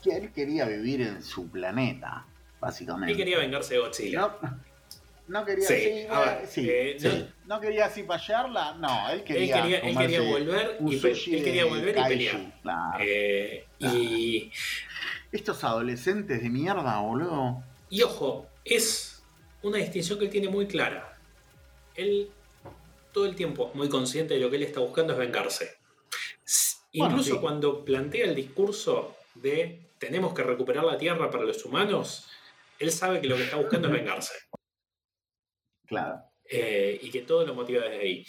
[0.10, 2.26] Que él quería vivir en su planeta,
[2.60, 3.12] básicamente.
[3.12, 4.20] Él quería vengarse de Godzilla.
[4.42, 4.60] No,
[5.28, 7.28] no quería Sí, sí, a ver, eh, sí, eh, sí.
[7.46, 9.62] No quería así pasearla, no, él Él quería.
[9.62, 12.62] quería, él quería volver y, él quería volver y kaiju, pelear.
[12.62, 12.98] claro.
[13.02, 14.52] Eh, y,
[15.32, 17.64] Estos adolescentes de mierda, boludo.
[17.90, 19.22] y ojo, es
[19.64, 21.18] una distinción que él tiene muy clara.
[21.96, 22.30] Él
[23.12, 25.78] todo el tiempo es muy consciente de lo que él está buscando es vengarse.
[26.94, 32.28] Bueno, Incluso cuando plantea el discurso de tenemos que recuperar la Tierra para los humanos,
[32.80, 34.34] él sabe que lo que está buscando es vengarse.
[35.86, 36.18] Claro.
[36.50, 38.26] eh, y que todo lo motiva desde ahí.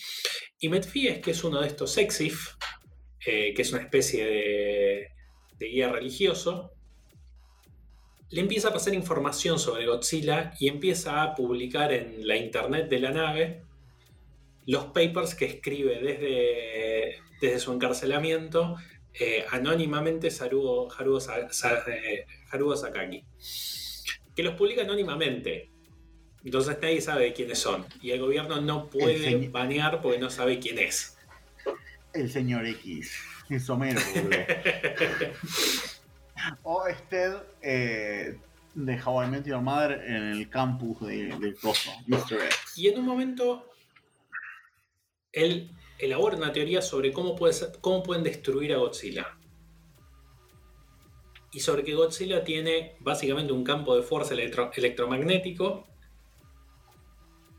[0.60, 2.54] Y Metfies, que es uno de estos Exif,
[3.24, 5.08] eh, que es una especie de,
[5.58, 6.72] de guía religioso,
[8.30, 13.00] le empieza a pasar información sobre Godzilla y empieza a publicar en la internet de
[13.00, 13.62] la nave
[14.66, 18.76] los papers que escribe desde, desde su encarcelamiento
[19.14, 22.26] eh, anónimamente Saruo, Haruo, Sa- Sa- eh,
[22.76, 23.24] Sakaki.
[24.34, 25.70] Que los publica anónimamente.
[26.44, 27.86] Entonces nadie sabe quiénes son.
[28.00, 31.16] Y el gobierno no puede banear porque no sabe quién es.
[32.12, 33.12] El señor X.
[33.50, 33.98] Es Homero,
[36.62, 38.38] o Ested eh,
[38.74, 42.34] de How I Met Your Mother en el campus de, del coso, Mr.
[42.44, 42.56] X.
[42.76, 43.70] Y en un momento,
[45.32, 49.36] él elabora una teoría sobre cómo, puede ser- cómo pueden destruir a Godzilla.
[51.50, 55.86] Y sobre que Godzilla tiene básicamente un campo de fuerza electro- electromagnético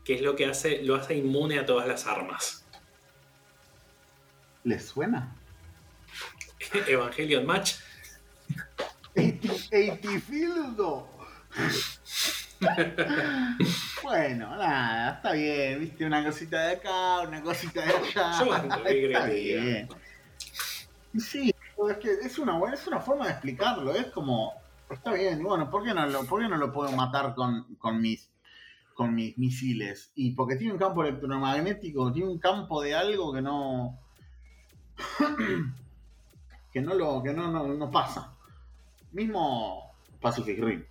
[0.04, 2.64] que es lo que hace, lo hace inmune a todas las armas.
[4.64, 5.36] ¿Les suena?
[6.88, 7.74] Evangelion Match.
[9.70, 11.08] Eitifildo.
[14.02, 18.38] bueno, nada, está bien, viste, una cosita de acá, una cosita de allá.
[18.38, 19.88] Yo banco, ¿qué está bien.
[21.18, 21.54] Sí,
[21.90, 24.52] es que es una buena, es una forma de explicarlo, es como,
[24.90, 27.74] está bien, y bueno, ¿por qué no lo, por qué no lo puedo matar con,
[27.76, 28.30] con mis
[28.94, 30.12] con mis misiles?
[30.14, 33.98] Y porque tiene un campo electromagnético, tiene un campo de algo que no
[36.72, 38.34] que no lo que no, no, no pasa.
[39.12, 40.84] Mismo Pacific Rim.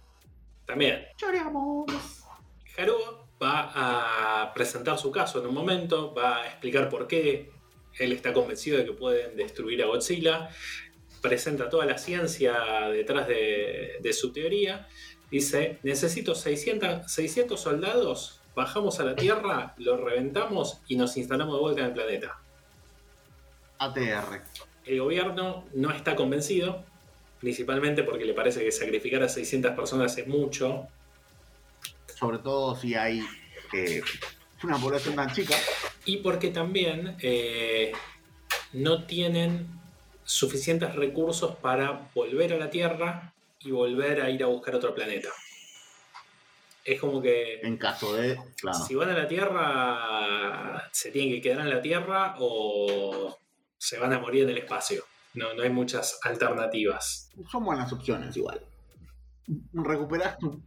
[0.69, 1.03] También.
[1.17, 1.88] Lloramos.
[2.77, 3.71] Haruo va
[4.43, 7.49] a presentar su caso en un momento, va a explicar por qué
[7.97, 10.49] Él está convencido de que pueden destruir a Godzilla.
[11.23, 14.88] Presenta toda la ciencia detrás de, su teoría.
[15.32, 21.62] Dice, necesito 600, 600 soldados, bajamos a la Tierra, lo reventamos y nos instalamos de
[21.62, 22.39] vuelta en el planeta.
[23.79, 24.43] ATR.
[24.86, 26.86] El gobierno no está convencido,
[27.39, 30.88] principalmente porque le parece que sacrificar a 600 personas es mucho.
[32.17, 33.23] Sobre todo si hay
[33.73, 34.02] eh,
[34.63, 35.56] una población tan chica.
[36.06, 37.91] Y porque también eh,
[38.73, 39.67] no tienen
[40.23, 45.30] suficientes recursos para volver a la Tierra y volver a ir a buscar otro planeta.
[46.84, 47.60] Es como que.
[47.62, 48.38] En caso de.
[48.88, 53.38] Si van a la Tierra, se tienen que quedar en la Tierra o
[53.78, 55.04] se van a morir en el espacio.
[55.34, 57.32] No, no hay muchas alternativas.
[57.52, 58.62] Son buenas opciones igual.
[59.74, 60.63] Recuperas tu.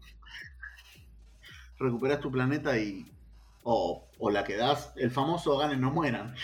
[1.79, 3.07] Recuperas tu planeta y.
[3.64, 6.35] O, la que das, el famoso gane no mueran.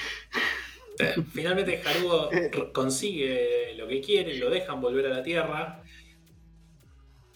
[1.00, 2.50] Eh, finalmente Haruo eh.
[2.72, 5.82] consigue lo que quiere, lo dejan volver a la Tierra,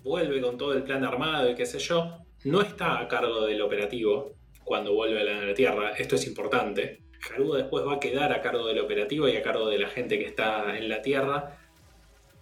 [0.03, 2.19] vuelve con todo el plan armado y qué sé yo.
[2.45, 4.33] No está a cargo del operativo
[4.65, 7.02] cuando vuelve a la Tierra, esto es importante.
[7.31, 10.19] Haruo después va a quedar a cargo del operativo y a cargo de la gente
[10.19, 11.59] que está en la Tierra,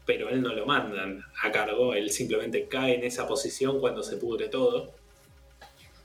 [0.06, 4.16] pero él no lo mandan a cargo, él simplemente cae en esa posición cuando se
[4.16, 4.94] pudre todo.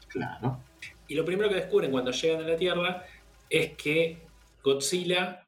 [0.10, 0.60] Claro.
[1.08, 3.06] Y lo primero que descubren cuando llegan a la Tierra
[3.50, 4.18] es que
[4.64, 5.46] Godzilla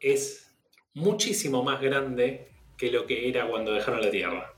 [0.00, 0.54] es
[0.94, 4.53] muchísimo más grande que lo que era cuando dejaron la Tierra.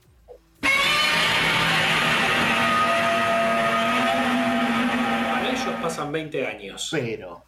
[5.87, 6.89] Pasan 20 años.
[6.91, 7.45] Pero,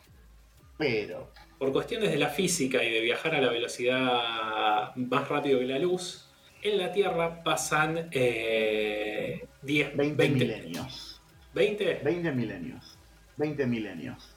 [0.76, 1.32] pero.
[1.58, 5.78] Por cuestiones de la física y de viajar a la velocidad más rápido que la
[5.78, 6.28] luz,
[6.62, 11.20] en la Tierra pasan 10, eh, 20, milenios.
[11.54, 12.02] ¿20?
[12.04, 12.98] 20 milenios.
[13.36, 14.28] 20 milenios.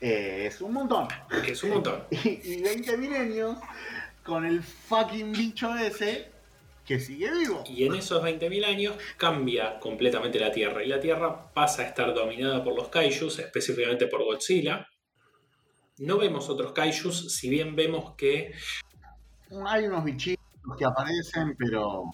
[0.00, 1.08] es un montón.
[1.46, 2.04] Es un montón.
[2.10, 3.58] y, y 20 milenios
[4.22, 6.35] con el fucking bicho ese
[6.86, 7.64] que sigue vivo.
[7.66, 10.84] Y en esos 20.000 años cambia completamente la Tierra.
[10.84, 14.86] Y la Tierra pasa a estar dominada por los kaijus, específicamente por Godzilla.
[15.98, 18.52] No vemos otros kaijus, si bien vemos que...
[19.66, 20.44] Hay unos bichitos
[20.78, 22.04] que aparecen, pero...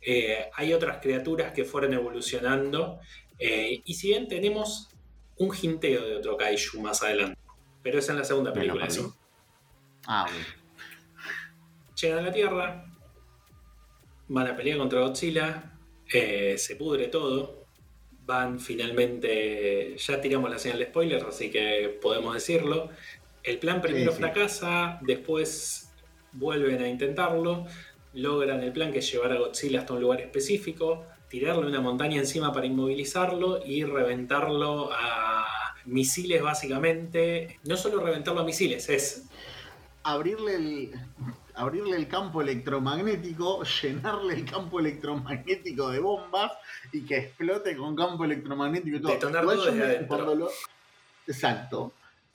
[0.00, 3.00] Eh, hay otras criaturas que fueron evolucionando.
[3.38, 4.90] Eh, y si bien tenemos
[5.38, 7.40] un hinteo de otro kaiju más adelante.
[7.82, 9.16] Pero es en la segunda película, eso.
[10.06, 10.46] Ah, bueno.
[12.00, 12.87] Llegan a la Tierra,
[14.28, 15.72] van a pelear contra Godzilla,
[16.12, 17.64] eh, se pudre todo,
[18.24, 22.90] van finalmente, ya tiramos la señal de spoilers, así que podemos decirlo.
[23.42, 25.90] El plan primero fracasa, después
[26.32, 27.66] vuelven a intentarlo,
[28.12, 32.18] logran el plan que es llevar a Godzilla hasta un lugar específico, tirarle una montaña
[32.18, 35.46] encima para inmovilizarlo y reventarlo a
[35.86, 37.58] misiles básicamente.
[37.64, 39.24] No solo reventarlo a misiles, es...
[40.02, 40.90] Abrirle el
[41.58, 46.52] abrirle el campo electromagnético, llenarle el campo electromagnético de bombas
[46.92, 49.12] y que explote con campo electromagnético y todo.
[49.12, 50.50] Detonar todo cuando
[51.26, 51.92] Exacto.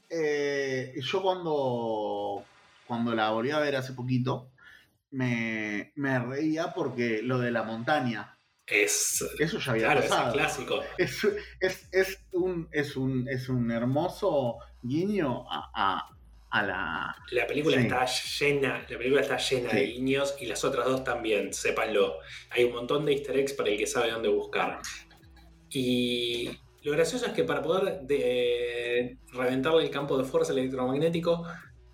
[0.10, 2.44] Eh, yo cuando,
[2.86, 4.50] cuando la volví a ver hace poquito,
[5.12, 8.38] me, reía porque lo de la montaña.
[8.66, 10.30] Es, Eso ya había pasado.
[10.30, 10.82] Es clásico.
[10.98, 16.10] Es, un, es, un, es un hermoso guiño a,
[16.62, 17.16] la.
[17.48, 22.20] película está llena, la película está llena de guiños y las otras dos también, sépanlo.
[22.52, 24.80] Hay un montón de easter eggs para el que sabe dónde buscar.
[25.70, 26.52] Y
[26.84, 31.44] lo gracioso es que para poder de, reventar el campo de fuerza electromagnético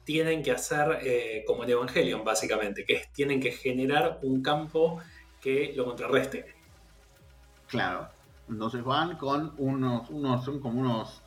[0.04, 5.00] tienen que hacer eh, como en Evangelion, básicamente, que es, tienen que generar un campo
[5.40, 6.56] que lo contrarreste.
[7.68, 8.10] Claro.
[8.50, 11.22] Entonces van con unos, unos son como unos,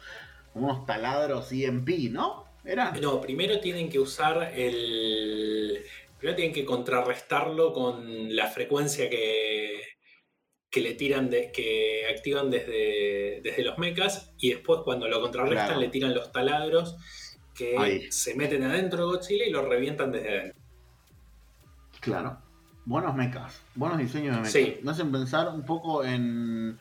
[0.54, 2.51] unos taladros EMP, ¿no?
[3.00, 5.82] No, primero tienen que usar el.
[6.18, 9.82] Primero tienen que contrarrestarlo con la frecuencia que,
[10.70, 15.80] que le tiran, de, que activan desde, desde los mechas y después cuando lo contrarrestan
[15.80, 16.96] le tiran los taladros
[17.54, 20.62] que se meten adentro de Godzilla y lo revientan desde adentro.
[22.00, 22.38] Claro.
[22.84, 24.82] Buenos mechas, buenos diseños de mechas.
[24.84, 26.78] Me hacen pensar un poco en,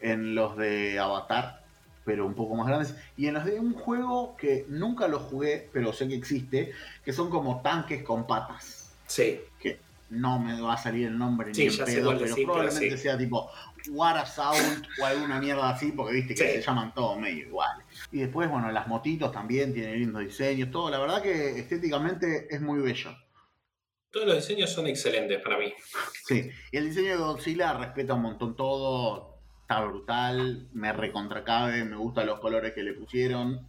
[0.00, 1.63] en los de Avatar,
[2.04, 2.94] pero un poco más grandes.
[3.16, 6.72] Y en los de un juego que nunca lo jugué, pero sé que existe,
[7.04, 8.94] que son como tanques con patas.
[9.06, 9.40] Sí.
[9.58, 9.78] Que
[10.10, 13.50] no me va a salir el nombre ni en pedo, pero probablemente sea tipo
[13.88, 17.82] War Assault o alguna mierda así, porque viste que se llaman todos medio igual.
[18.12, 20.90] Y después, bueno, las motitos también tienen lindos diseños, todo.
[20.90, 23.10] La verdad que estéticamente es muy bello.
[24.10, 25.72] Todos los diseños son excelentes para mí.
[26.24, 29.33] Sí, y el diseño de Godzilla respeta un montón todo,
[29.64, 33.66] está brutal, me recontracabe, me gustan los colores que le pusieron.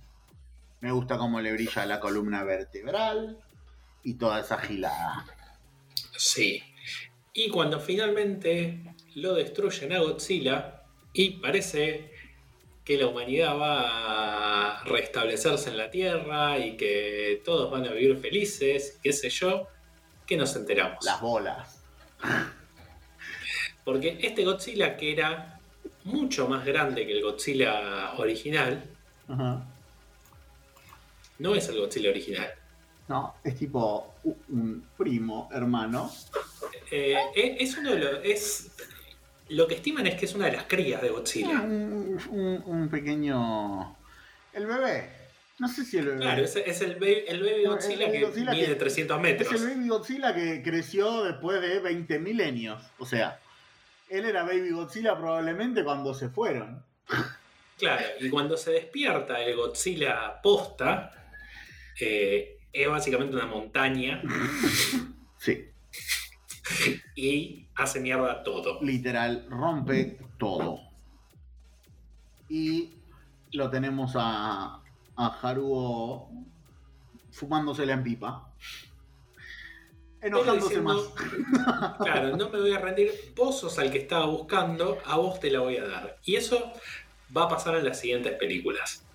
[0.82, 3.40] Me gusta cómo le brilla la columna vertebral
[4.04, 5.26] y toda esa gilada.
[6.18, 6.62] Sí.
[7.32, 10.84] Y cuando finalmente lo destruyen a Godzilla
[11.14, 12.12] y parece
[12.84, 18.18] que la humanidad va a restablecerse en la Tierra y que todos van a vivir
[18.18, 19.70] felices, qué sé yo,
[20.28, 21.06] que nos enteramos.
[21.06, 21.82] Las bolas.
[23.86, 25.55] Porque este Godzilla que era
[26.06, 28.84] mucho más grande que el Godzilla original,
[31.40, 32.50] no es el Godzilla original.
[33.08, 36.12] No, es tipo un primo, hermano.
[36.90, 38.20] Eh, es uno de los.
[38.24, 38.72] Es,
[39.50, 41.62] lo que estiman es que es una de las crías de Godzilla.
[41.62, 43.96] Un, pequeño.
[44.54, 45.10] El bebé.
[45.60, 46.20] No sé si el bebé.
[46.20, 49.54] Claro, es, el, baby, Godzilla que mide 300 metros.
[49.54, 52.82] Es el baby Godzilla que creció después de 20 milenios.
[52.98, 53.40] O sea,
[54.10, 56.84] él era baby Godzilla probablemente cuando se fueron.
[57.78, 61.12] Claro, y cuando se despierta el Godzilla posta,
[62.00, 64.22] eh, es básicamente una montaña.
[65.38, 65.70] Sí.
[67.16, 68.82] Y hace mierda todo.
[68.82, 70.80] Literal, rompe todo.
[72.50, 72.94] Y
[73.52, 74.82] lo tenemos a,
[75.16, 76.30] a Haruo
[77.32, 78.50] fumándosela en pipa.
[80.26, 80.98] Enojándose más.
[82.00, 83.12] Claro, no me voy a rendir.
[83.36, 86.18] Vos sos al que estaba buscando, a vos te la voy a dar.
[86.26, 86.74] Y eso
[87.36, 89.06] va a pasar en las siguientes películas.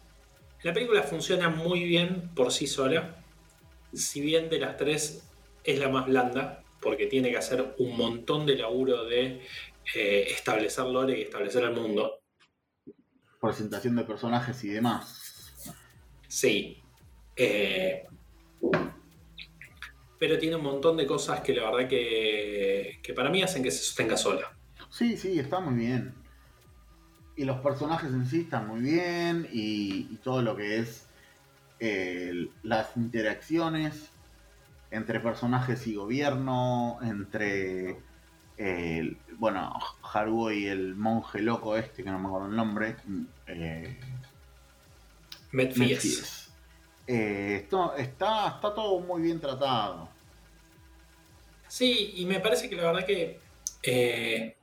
[0.63, 3.17] La película funciona muy bien por sí sola.
[3.93, 5.29] Si bien de las tres
[5.65, 9.43] es la más blanda, porque tiene que hacer un montón de laburo de
[9.95, 12.21] eh, establecer lore y establecer el mundo.
[13.41, 15.75] Presentación de personajes y demás.
[16.29, 16.81] Sí.
[17.35, 18.05] Eh,
[20.21, 23.71] pero tiene un montón de cosas que la verdad que, que para mí hacen que
[23.71, 24.53] se sostenga sola.
[24.91, 26.15] Sí, sí, está muy bien.
[27.37, 31.07] Y los personajes en sí están muy bien y, todo lo que es
[31.79, 34.11] eh, las interacciones
[34.91, 37.97] entre personajes y gobierno, entre
[39.39, 42.97] bueno, Haruo y el monje loco este, que no me acuerdo el nombre.
[43.47, 43.99] Eh,
[47.11, 50.09] eh, esto, está, está todo muy bien tratado.
[51.67, 53.41] Sí, y me parece que la verdad que
[53.83, 54.57] eh,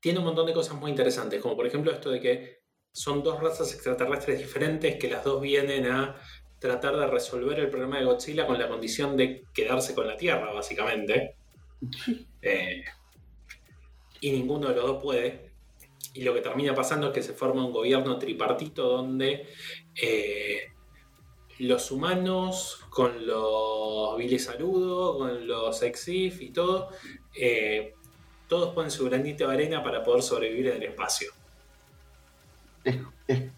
[0.00, 2.62] tiene un montón de cosas muy interesantes, como por ejemplo esto de que
[2.92, 6.16] son dos razas extraterrestres diferentes que las dos vienen a
[6.58, 10.52] tratar de resolver el problema de Godzilla con la condición de quedarse con la Tierra,
[10.52, 11.36] básicamente.
[12.44, 12.82] Eh,
[14.20, 15.52] y ninguno de los dos puede.
[16.12, 19.46] Y lo que termina pasando es que se forma un gobierno tripartito donde
[19.94, 20.71] eh,
[21.58, 26.90] los humanos con los Billy Saludo, con los Exif y todo,
[27.34, 27.94] eh,
[28.48, 31.32] todos ponen su granito de arena para poder sobrevivir en el espacio.
[32.84, 32.98] Es,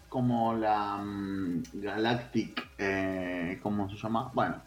[0.07, 4.31] como la mm, Galactic, eh, ¿cómo se llama?
[4.33, 4.61] Bueno,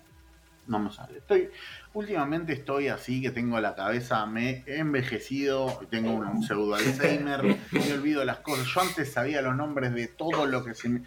[0.68, 1.18] no me sale.
[1.18, 1.49] Estoy,
[1.95, 7.93] últimamente estoy así que tengo la cabeza, me he envejecido, tengo un pseudo Alzheimer, me
[7.93, 8.66] olvido las cosas.
[8.66, 11.03] Yo antes sabía los nombres de todo lo que se me...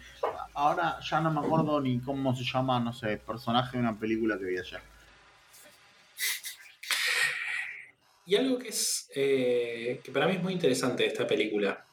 [0.54, 4.38] Ahora ya no me acuerdo ni cómo se llama, no sé, personaje de una película
[4.38, 4.80] que vi ayer.
[8.26, 11.84] Y algo que es eh, que para mí es muy interesante de esta película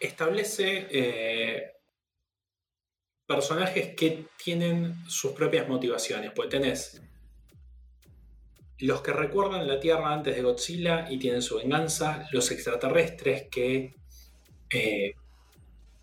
[0.00, 1.72] establece eh,
[3.26, 6.32] personajes que tienen sus propias motivaciones.
[6.34, 7.02] Pues tenés
[8.78, 13.94] los que recuerdan la Tierra antes de Godzilla y tienen su venganza, los extraterrestres que
[14.70, 15.14] eh,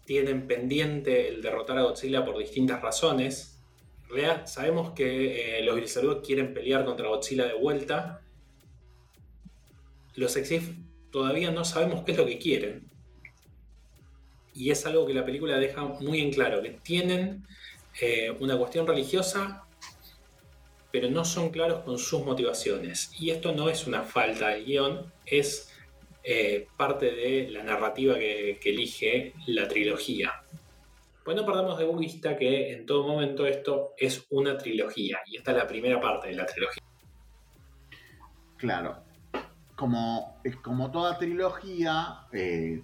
[0.05, 3.59] tienen pendiente el derrotar a Godzilla por distintas razones.
[4.03, 8.21] En realidad sabemos que eh, los Grisarud quieren pelear contra Godzilla de vuelta.
[10.15, 10.69] Los Exif
[11.11, 12.93] todavía no sabemos qué es lo que quieren
[14.55, 17.45] y es algo que la película deja muy en claro, que tienen
[17.99, 19.63] eh, una cuestión religiosa,
[20.91, 23.11] pero no son claros con sus motivaciones.
[23.19, 25.72] Y esto no es una falta de guion, es
[26.25, 30.31] eh, parte de la narrativa que, elige la trilogía.
[31.23, 35.51] Pues no perdamos de vista que en todo momento esto es una trilogía, y esta
[35.51, 36.83] es la primera parte de la trilogía.
[38.57, 39.03] Claro.
[39.75, 42.81] Como, como toda trilogía, eh,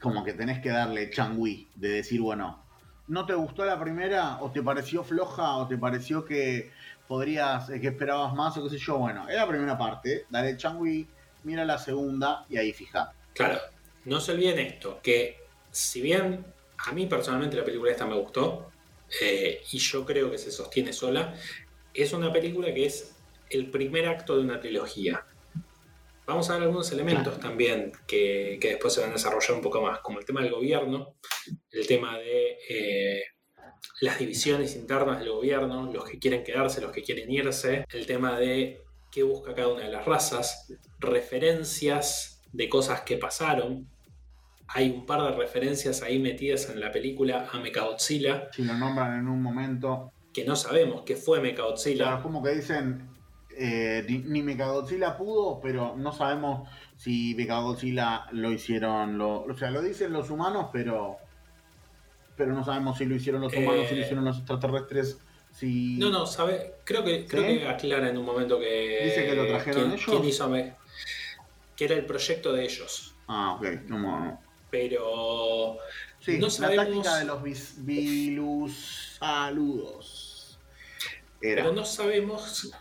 [0.00, 2.62] como que tenés que darle changui, de decir, bueno,
[3.08, 4.38] ¿no te gustó la primera?
[4.40, 5.56] ¿O te pareció floja?
[5.56, 6.70] ¿O te pareció que
[7.08, 8.56] podrías, eh, que esperabas más?
[8.56, 11.08] O qué sé yo, bueno, es la primera parte, dale changui,
[11.44, 13.12] mira la segunda y ahí fija.
[13.34, 13.60] Claro,
[14.04, 15.38] no se olviden esto, que
[15.70, 16.44] si bien
[16.86, 18.70] a mí personalmente la película esta me gustó,
[19.20, 21.34] eh, y yo creo que se sostiene sola,
[21.94, 23.14] es una película que es
[23.50, 25.24] el primer acto de una trilogía.
[26.26, 30.00] vamos a ver algunos elementos también que, después se van a desarrollar un poco más,
[30.00, 31.14] como el tema del gobierno,
[31.70, 33.22] el tema de eh,
[34.00, 38.38] las divisiones internas del gobierno, los que quieren quedarse, los que quieren irse, el tema
[38.38, 38.82] de
[39.18, 43.88] qué busca cada una de las razas, referencias de cosas que pasaron.
[44.68, 48.48] Hay un par de referencias ahí metidas en la película a Mechagodzilla.
[48.52, 50.12] Si lo nombran en un momento.
[50.32, 52.04] Que no sabemos qué fue Mechagodzilla.
[52.04, 53.08] Claro, como que dicen,
[53.56, 60.12] eh, ni Mechagodzilla pudo, pero no sabemos si Mechagodzilla lo hicieron, o sea, lo dicen
[60.12, 61.16] los humanos, pero
[62.36, 65.18] pero no sabemos si lo hicieron los humanos, si lo eh, hicieron los extraterrestres.
[65.58, 65.96] Si...
[65.96, 69.00] No, no, sabe, creo que, creo que aclara en un momento que.
[69.04, 70.04] Dice que lo trajeron ellos.
[70.04, 70.48] ¿quién hizo
[71.74, 73.14] que era el proyecto de ellos.
[73.26, 74.42] Ah, ok, no, no.
[74.70, 75.78] Pero.
[76.20, 76.86] Sí, no sabemos...
[76.86, 80.58] la táctica de los virus saludos.
[81.40, 81.62] Era.
[81.62, 82.72] Pero no sabemos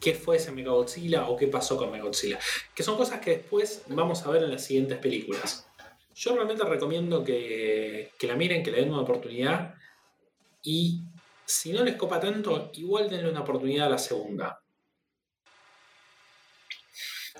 [0.00, 2.38] qué fue ese Megagodzilla o qué pasó con Megagodzilla.
[2.74, 5.66] Que son cosas que después vamos a ver en las siguientes películas.
[6.14, 9.74] Yo realmente recomiendo que, la miren, que le den una oportunidad.
[10.62, 11.02] Y
[11.46, 14.60] si no les copa tanto, igual denle una oportunidad a la segunda.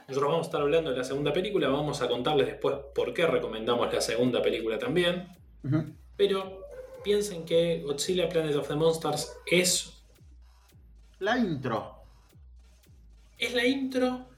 [0.09, 3.27] Nosotros vamos a estar hablando de la segunda película, vamos a contarles después por qué
[3.27, 5.29] recomendamos la segunda película también.
[6.17, 6.61] Pero
[7.03, 9.93] piensen que Godzilla Planet of the Monsters es...
[11.19, 12.05] La intro.
[13.37, 14.29] Es la intro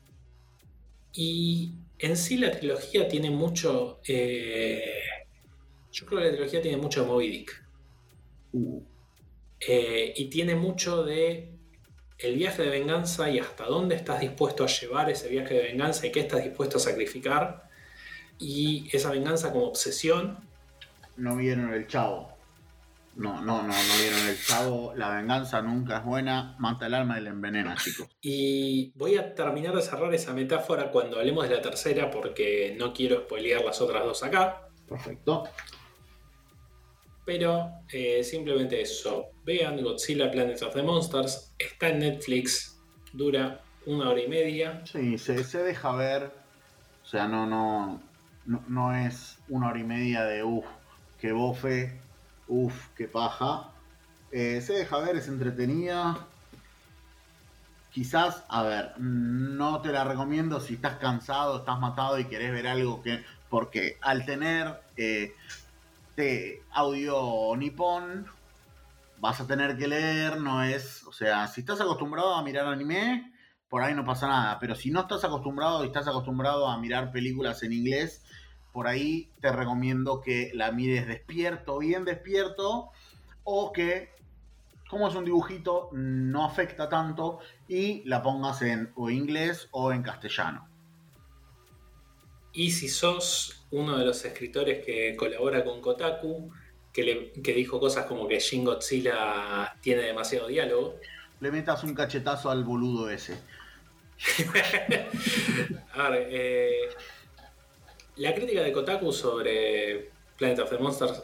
[1.12, 4.00] y en sí la trilogía tiene mucho.
[4.06, 5.02] Eh,
[5.92, 7.64] yo creo que la trilogía tiene mucho de Moby Dick.
[8.52, 8.82] Uh.
[9.66, 11.52] Eh, y tiene mucho de
[12.18, 16.06] el viaje de venganza y hasta dónde estás dispuesto a llevar ese viaje de venganza
[16.06, 17.68] y qué estás dispuesto a sacrificar.
[18.38, 20.38] Y esa venganza como obsesión.
[21.16, 22.36] No vieron el chavo.
[23.16, 24.94] No, no, no, no vieron el chavo.
[24.94, 26.54] La venganza nunca es buena.
[26.58, 28.08] Mata el alma y la envenena, chicos.
[28.20, 32.92] Y voy a terminar de cerrar esa metáfora cuando hablemos de la tercera porque no
[32.92, 34.68] quiero spoilear las otras dos acá.
[34.88, 35.44] Perfecto.
[37.28, 39.26] Pero eh, simplemente eso.
[39.44, 41.52] Vean Godzilla Planet of the Monsters.
[41.58, 42.80] Está en Netflix.
[43.12, 44.82] Dura una hora y media.
[44.86, 46.30] Sí, se, deja ver.
[47.04, 48.00] O sea, no, no,
[48.46, 50.64] no, no es una hora y media de uff,
[51.20, 52.00] que bofe
[52.46, 53.72] Uf, qué paja.
[54.32, 56.16] Eh, se deja ver, es entretenida.
[57.92, 62.68] Quizás, a ver, no te la recomiendo si estás cansado, estás matado y querés ver
[62.68, 63.22] algo que.
[63.50, 65.34] Porque al tener eh,
[66.72, 68.26] audio nipón,
[69.18, 71.04] vas a tener que leer, no es.
[71.06, 73.32] O sea, si estás acostumbrado a mirar anime,
[73.68, 74.58] por ahí no pasa nada.
[74.58, 78.24] Pero si no estás acostumbrado y estás acostumbrado a mirar películas en inglés,
[78.72, 82.90] por ahí te recomiendo que la mires despierto, bien despierto,
[83.44, 84.10] o que,
[84.88, 90.02] como es un dibujito, no afecta tanto y la pongas en o inglés o en
[90.02, 90.67] castellano.
[92.52, 96.50] Y si sos uno de los escritores que colabora con Kotaku,
[96.92, 100.98] que, le, dijo cosas como que Shin Godzilla tiene demasiado diálogo.
[101.40, 103.38] Le metas un cachetazo al boludo ese.
[105.92, 106.88] A ver, eh,
[108.16, 111.22] la crítica de Kotaku sobre Planet of the Monsters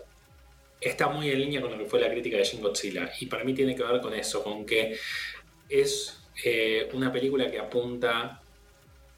[0.81, 3.11] está muy en línea con lo que fue la crítica de Shin Godzilla.
[3.19, 4.97] Y para mí tiene que ver con eso, con que
[5.69, 8.41] es eh, una película que apunta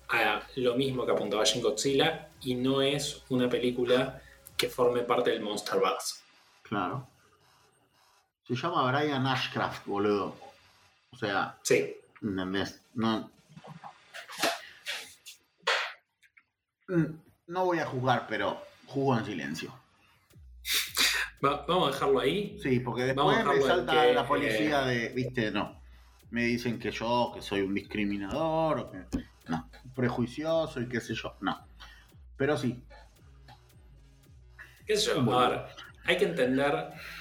[0.09, 4.23] a lo mismo que apuntaba Shin Godzilla y no es una película
[4.57, 6.23] que forme parte del Monster Buzz.
[6.63, 7.09] Claro.
[8.47, 10.37] Se llama Brian Ashcraft, boludo.
[11.11, 11.59] O sea.
[11.63, 11.97] Sí.
[12.23, 12.81] ¿Entendés?
[12.95, 13.31] No.
[16.89, 19.73] Mm no voy a jugar, pero jugo en silencio.
[21.41, 22.59] vamos a dejarlo ahí.
[22.61, 25.81] Sí, porque después me salta la policía de, viste, no.
[26.31, 28.99] Me dicen que yo, que soy un discriminador, o que,
[29.49, 31.67] no, prejuicioso y qué sé yo, no.
[32.37, 32.83] Pero sí.
[34.87, 35.39] ¿Qué sé yo?
[35.39, 35.63] A ver,
[36.05, 36.73] hay que entender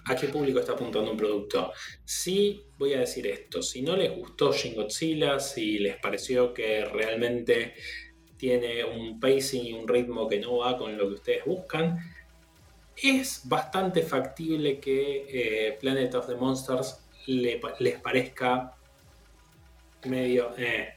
[0.05, 1.71] a qué público está apuntando un producto.
[2.03, 6.85] Sí, voy a decir esto, si no les gustó Shin Godzilla, si les pareció que
[6.85, 7.73] realmente
[8.37, 11.97] tiene un pacing y un ritmo que no va con lo que ustedes buscan,
[12.95, 18.75] es bastante factible que eh, Planet of the Monsters les parezca
[20.05, 20.53] medio...
[20.57, 20.94] Eh.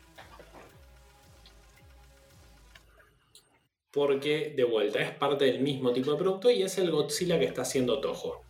[3.99, 7.47] Porque, de vuelta, es parte del mismo tipo de producto y es el Godzilla que
[7.47, 8.45] está haciendo Toho.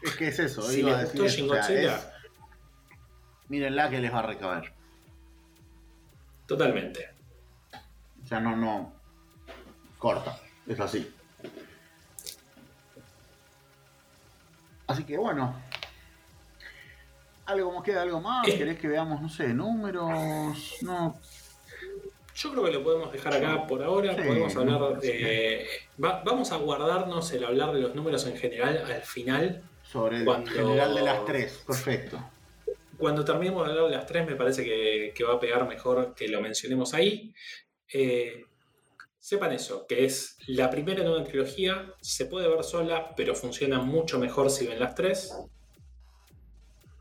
[0.00, 2.14] Es que es eso, si les gustó Shin Godzilla...
[3.48, 4.72] Mírenla que les va a recabar.
[6.46, 7.10] Totalmente.
[8.22, 8.92] O sea, no, no.
[9.98, 10.38] Corta.
[10.68, 11.12] Es así.
[14.86, 15.60] Así que bueno.
[17.46, 18.02] ¿Algo más queda?
[18.02, 18.46] ¿Algo más?
[18.46, 20.76] ¿Querés que veamos, no sé, números?
[20.82, 21.18] No.
[22.40, 24.14] Yo creo que lo podemos dejar acá por ahora.
[24.14, 25.66] Sí, podemos hablar de.
[26.02, 29.62] va- vamos a guardarnos el hablar de los números en general al final.
[29.82, 31.64] Sobre el Cuando- general de las tres.
[31.66, 32.18] Perfecto.
[32.96, 36.14] Cuando terminemos de hablar de las tres, me parece que, que va a pegar mejor
[36.14, 37.32] que lo mencionemos ahí.
[37.92, 38.44] Eh,
[39.18, 44.18] sepan eso, que es la primera una trilogía, se puede ver sola, pero funciona mucho
[44.18, 45.32] mejor si ven las tres.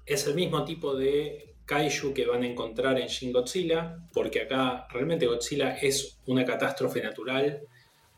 [0.06, 4.88] Es el mismo tipo de kaiju que van a encontrar en Shin Godzilla, porque acá
[4.90, 7.62] realmente Godzilla es una catástrofe natural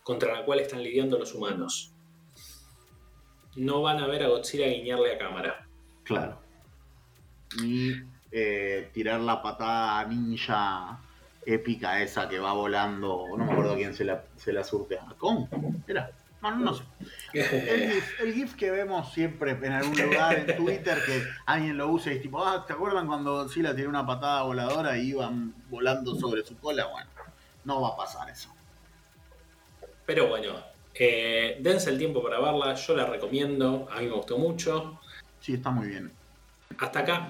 [0.04, 1.92] contra la cual están lidiando los humanos.
[3.56, 5.68] No van a ver a Godzilla guiñarle a cámara.
[6.04, 6.40] Claro.
[7.60, 7.92] Ni
[8.32, 11.00] eh, tirar la patada ninja
[11.44, 13.26] épica esa que va volando.
[13.36, 15.00] No me acuerdo quién se la, se la surte.
[15.00, 15.48] ¿A Kong?
[15.88, 16.12] ¿Era?
[16.42, 16.84] No, no, no sé.
[17.34, 21.90] El GIF, el GIF que vemos siempre en algún lugar en Twitter que alguien lo
[21.90, 25.54] usa y es tipo, ah, ¿te acuerdan cuando Godzilla tiró una patada voladora y iban
[25.70, 26.88] volando sobre su cola?
[26.88, 27.10] Bueno,
[27.66, 28.50] no va a pasar eso.
[30.06, 30.64] Pero bueno,
[30.94, 35.02] eh, dense el tiempo para verla, yo la recomiendo, a mí me gustó mucho.
[35.42, 36.10] Sí, está muy bien.
[36.78, 37.28] Hasta acá,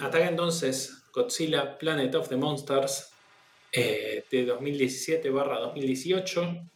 [0.00, 3.10] hasta acá entonces, Godzilla Planet of the Monsters
[3.72, 6.68] eh, de 2017-2018,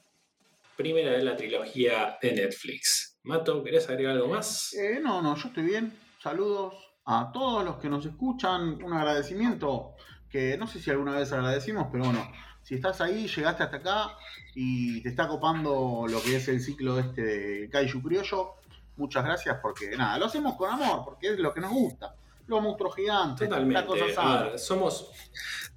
[0.77, 3.19] primera de la trilogía de Netflix.
[3.23, 4.73] Mato, ¿querés agregar algo más?
[4.75, 5.99] Eh, no, no, yo estoy bien.
[6.23, 6.75] Saludos
[7.07, 8.83] a todos los que nos escuchan.
[8.83, 9.95] Un agradecimiento
[10.29, 12.29] que no sé si alguna vez agradecimos, pero bueno,
[12.63, 14.17] si estás ahí, llegaste hasta acá
[14.55, 18.55] y te está copando lo que es el ciclo este de Kaiju Criollo,
[18.97, 22.17] muchas gracias porque nada, lo hacemos con amor, porque es lo que nos gusta.
[22.47, 24.13] Los monstruos gigantes, la cosa Totalmente.
[24.13, 24.43] A sana.
[24.43, 25.11] ver, somos,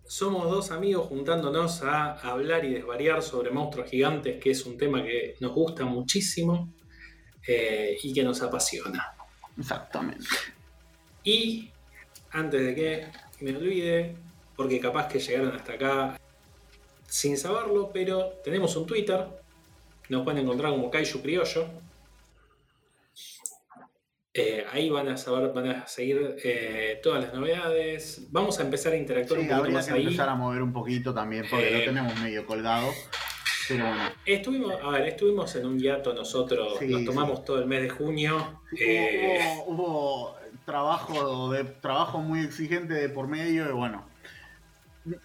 [0.07, 5.03] somos dos amigos juntándonos a hablar y desvariar sobre monstruos gigantes, que es un tema
[5.03, 6.73] que nos gusta muchísimo
[7.45, 9.13] eh, y que nos apasiona.
[9.57, 10.25] Exactamente.
[11.23, 11.69] Y
[12.31, 13.07] antes de que
[13.41, 14.15] me olvide,
[14.55, 16.19] porque capaz que llegaron hasta acá
[17.05, 19.25] sin saberlo, pero tenemos un Twitter,
[20.09, 21.67] nos pueden encontrar como Kaiju Criollo.
[24.37, 28.27] Eh, ahí van a saber, van a seguir eh, todas las novedades.
[28.31, 30.03] Vamos a empezar a interactuar Sí, un poquito más que ahí.
[30.03, 32.87] empezar a mover un poquito también, porque Eh, lo tenemos medio colgado.
[33.67, 37.05] Pero bueno, Estuvimos, a ver, estuvimos en un hiato nosotros, Sí, nos sí.
[37.05, 38.61] tomamos todo el mes de junio.
[38.79, 44.05] Eh, hubo, hubo trabajo de trabajo muy exigente de por medio y bueno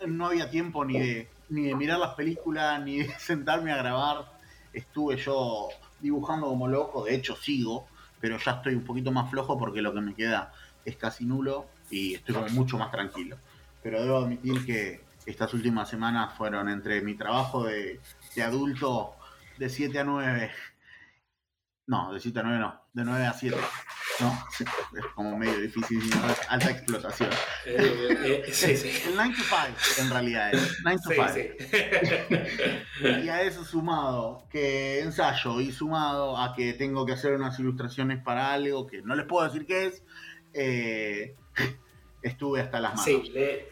[0.07, 4.25] no había tiempo ni de ni de mirar las películas ni de sentarme a grabar
[4.73, 5.69] estuve yo
[6.01, 7.89] dibujando como loco de hecho sigo
[8.23, 10.53] pero ya estoy un poquito más flojo porque lo que me queda
[10.85, 13.37] es casi nulo y estoy como mucho más tranquilo.
[13.83, 18.01] Pero debo admitir que estas últimas semanas fueron entre mi trabajo de,
[18.37, 19.17] de adulto
[19.59, 20.51] de 7 a 9
[21.89, 23.57] no, de 7 a 9 no, de 9 a 7.
[24.21, 26.01] No, es como medio difícil,
[26.49, 27.31] alta explotación.
[27.65, 28.91] eh, eh, sí, sí.
[29.09, 31.29] El 9 to 5 en realidad es, 9 to Sí, 5.
[33.01, 33.07] sí.
[33.25, 38.23] Y a eso sumado que ensayo y sumado a que tengo que hacer unas ilustraciones
[38.23, 40.03] para algo que no les puedo decir qué es,
[40.53, 41.35] eh,
[42.23, 43.05] estuve hasta las manos.
[43.07, 43.71] Sí, le-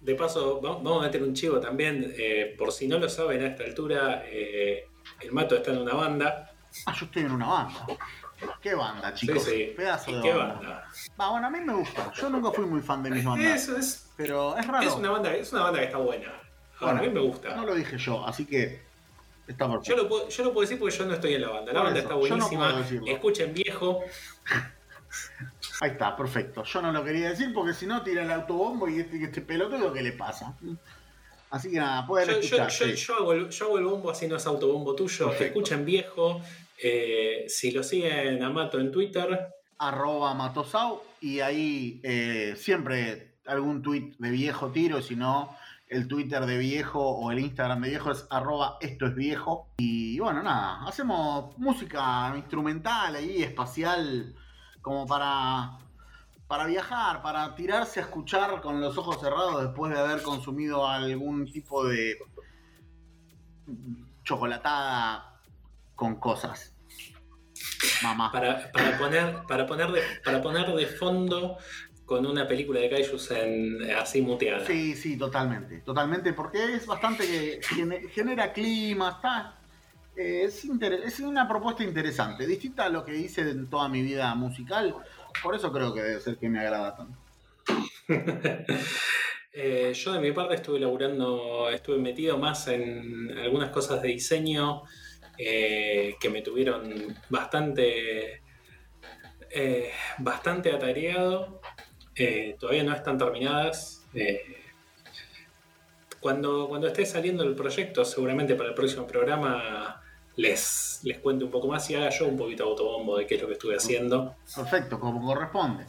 [0.00, 2.12] de paso, va- vamos a meter un chivo también.
[2.18, 4.88] eh, por si no lo saben a esta altura, eh,
[5.20, 6.52] el Mato está en una banda.
[6.84, 7.86] Ah, yo estoy en una banda.
[8.60, 9.44] ¿Qué banda, chicos?
[9.44, 9.74] Sí, sí.
[9.76, 10.88] Pedazo ¿Y de qué banda.
[11.20, 12.12] Va, bueno, a mí me gusta.
[12.12, 13.62] Yo nunca fui muy fan de mis bandas.
[13.62, 14.86] Eso es, Pero es raro.
[14.86, 16.32] es, una banda, es una banda que está buena.
[16.80, 17.54] Bueno, a mí me gusta.
[17.56, 18.82] No lo dije yo, así que
[19.46, 19.90] está perfecto.
[19.90, 21.72] Yo lo, puedo, yo lo puedo decir porque yo no estoy en la banda.
[21.72, 23.10] La Por banda eso, está no buenísima.
[23.10, 24.00] Escuchen viejo.
[25.80, 26.62] Ahí está, perfecto.
[26.64, 29.92] Yo no lo quería decir porque si no tira el autobombo y este, este pelotudo,
[29.92, 30.54] ¿qué le pasa?
[31.50, 32.68] Así que nada, pueden Yo, yo- escuchar.
[32.70, 32.94] yo- sí.
[32.96, 35.28] yo hago el, yo hago el bombo así no es autobombo tuyo.
[35.28, 35.44] Perfecto.
[35.60, 36.42] Escuchen viejo.
[36.82, 39.48] Eh, si lo siguen a Mato en Twitter,
[39.78, 45.56] Arroba Matosau y ahí eh, siempre algún tweet de viejo tiro, si no
[45.88, 49.68] el Twitter de viejo o el Instagram de viejo es arroba esto es viejo.
[49.78, 54.34] Y bueno, nada, hacemos música instrumental ahí, espacial,
[54.82, 55.78] como para,
[56.48, 61.50] para viajar, para tirarse a escuchar con los ojos cerrados después de haber consumido algún
[61.50, 62.18] tipo de
[64.24, 65.35] chocolatada
[65.96, 66.74] con cosas.
[68.02, 68.30] Mamá.
[68.30, 71.56] para, para poner, para, poner de, para poner de fondo
[72.04, 74.64] con una película de Kaijus en, así muteada.
[74.64, 79.58] Sí, sí, totalmente, totalmente, porque es bastante que gene- genera clima, está,
[80.16, 80.64] eh, es,
[81.04, 84.94] es una propuesta interesante, distinta a lo que hice en toda mi vida musical,
[85.42, 87.18] por eso creo que debe ser que me agrada tanto.
[89.58, 94.82] Eh, yo de mi parte estuve laburando, estuve metido más en algunas cosas de diseño
[95.38, 98.42] eh, que me tuvieron bastante,
[99.50, 101.60] eh, bastante atareado.
[102.14, 104.04] Eh, todavía no están terminadas.
[106.20, 110.02] cuando, cuando esté saliendo el proyecto, seguramente para el próximo programa
[110.36, 113.36] les, les cuente un poco más y haga yo un poquito de autobombo de qué
[113.36, 114.36] es lo que estuve haciendo.
[114.54, 115.86] Perfecto, como corresponde.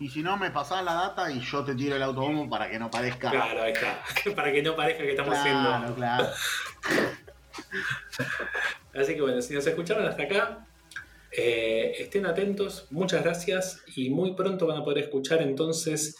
[0.00, 2.78] Y si no, me pasás la data y yo te tiro el autobombo para que
[2.78, 3.30] no parezca.
[3.30, 4.02] Claro, ahí está.
[4.34, 5.68] Para que no parezca que estamos haciendo.
[5.68, 6.28] Claro, claro.
[8.94, 10.66] Así que bueno, si nos escucharon hasta acá,
[11.32, 16.16] eh, estén atentos, muchas gracias y muy pronto van a poder escuchar entonces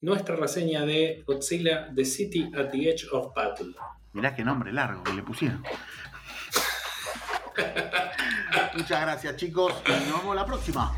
[0.00, 3.74] nuestra reseña de Godzilla The City at the Edge of Battle.
[4.12, 5.62] Mirá qué nombre largo que le pusieron.
[8.74, 10.92] Muchas gracias chicos y nos vemos la próxima.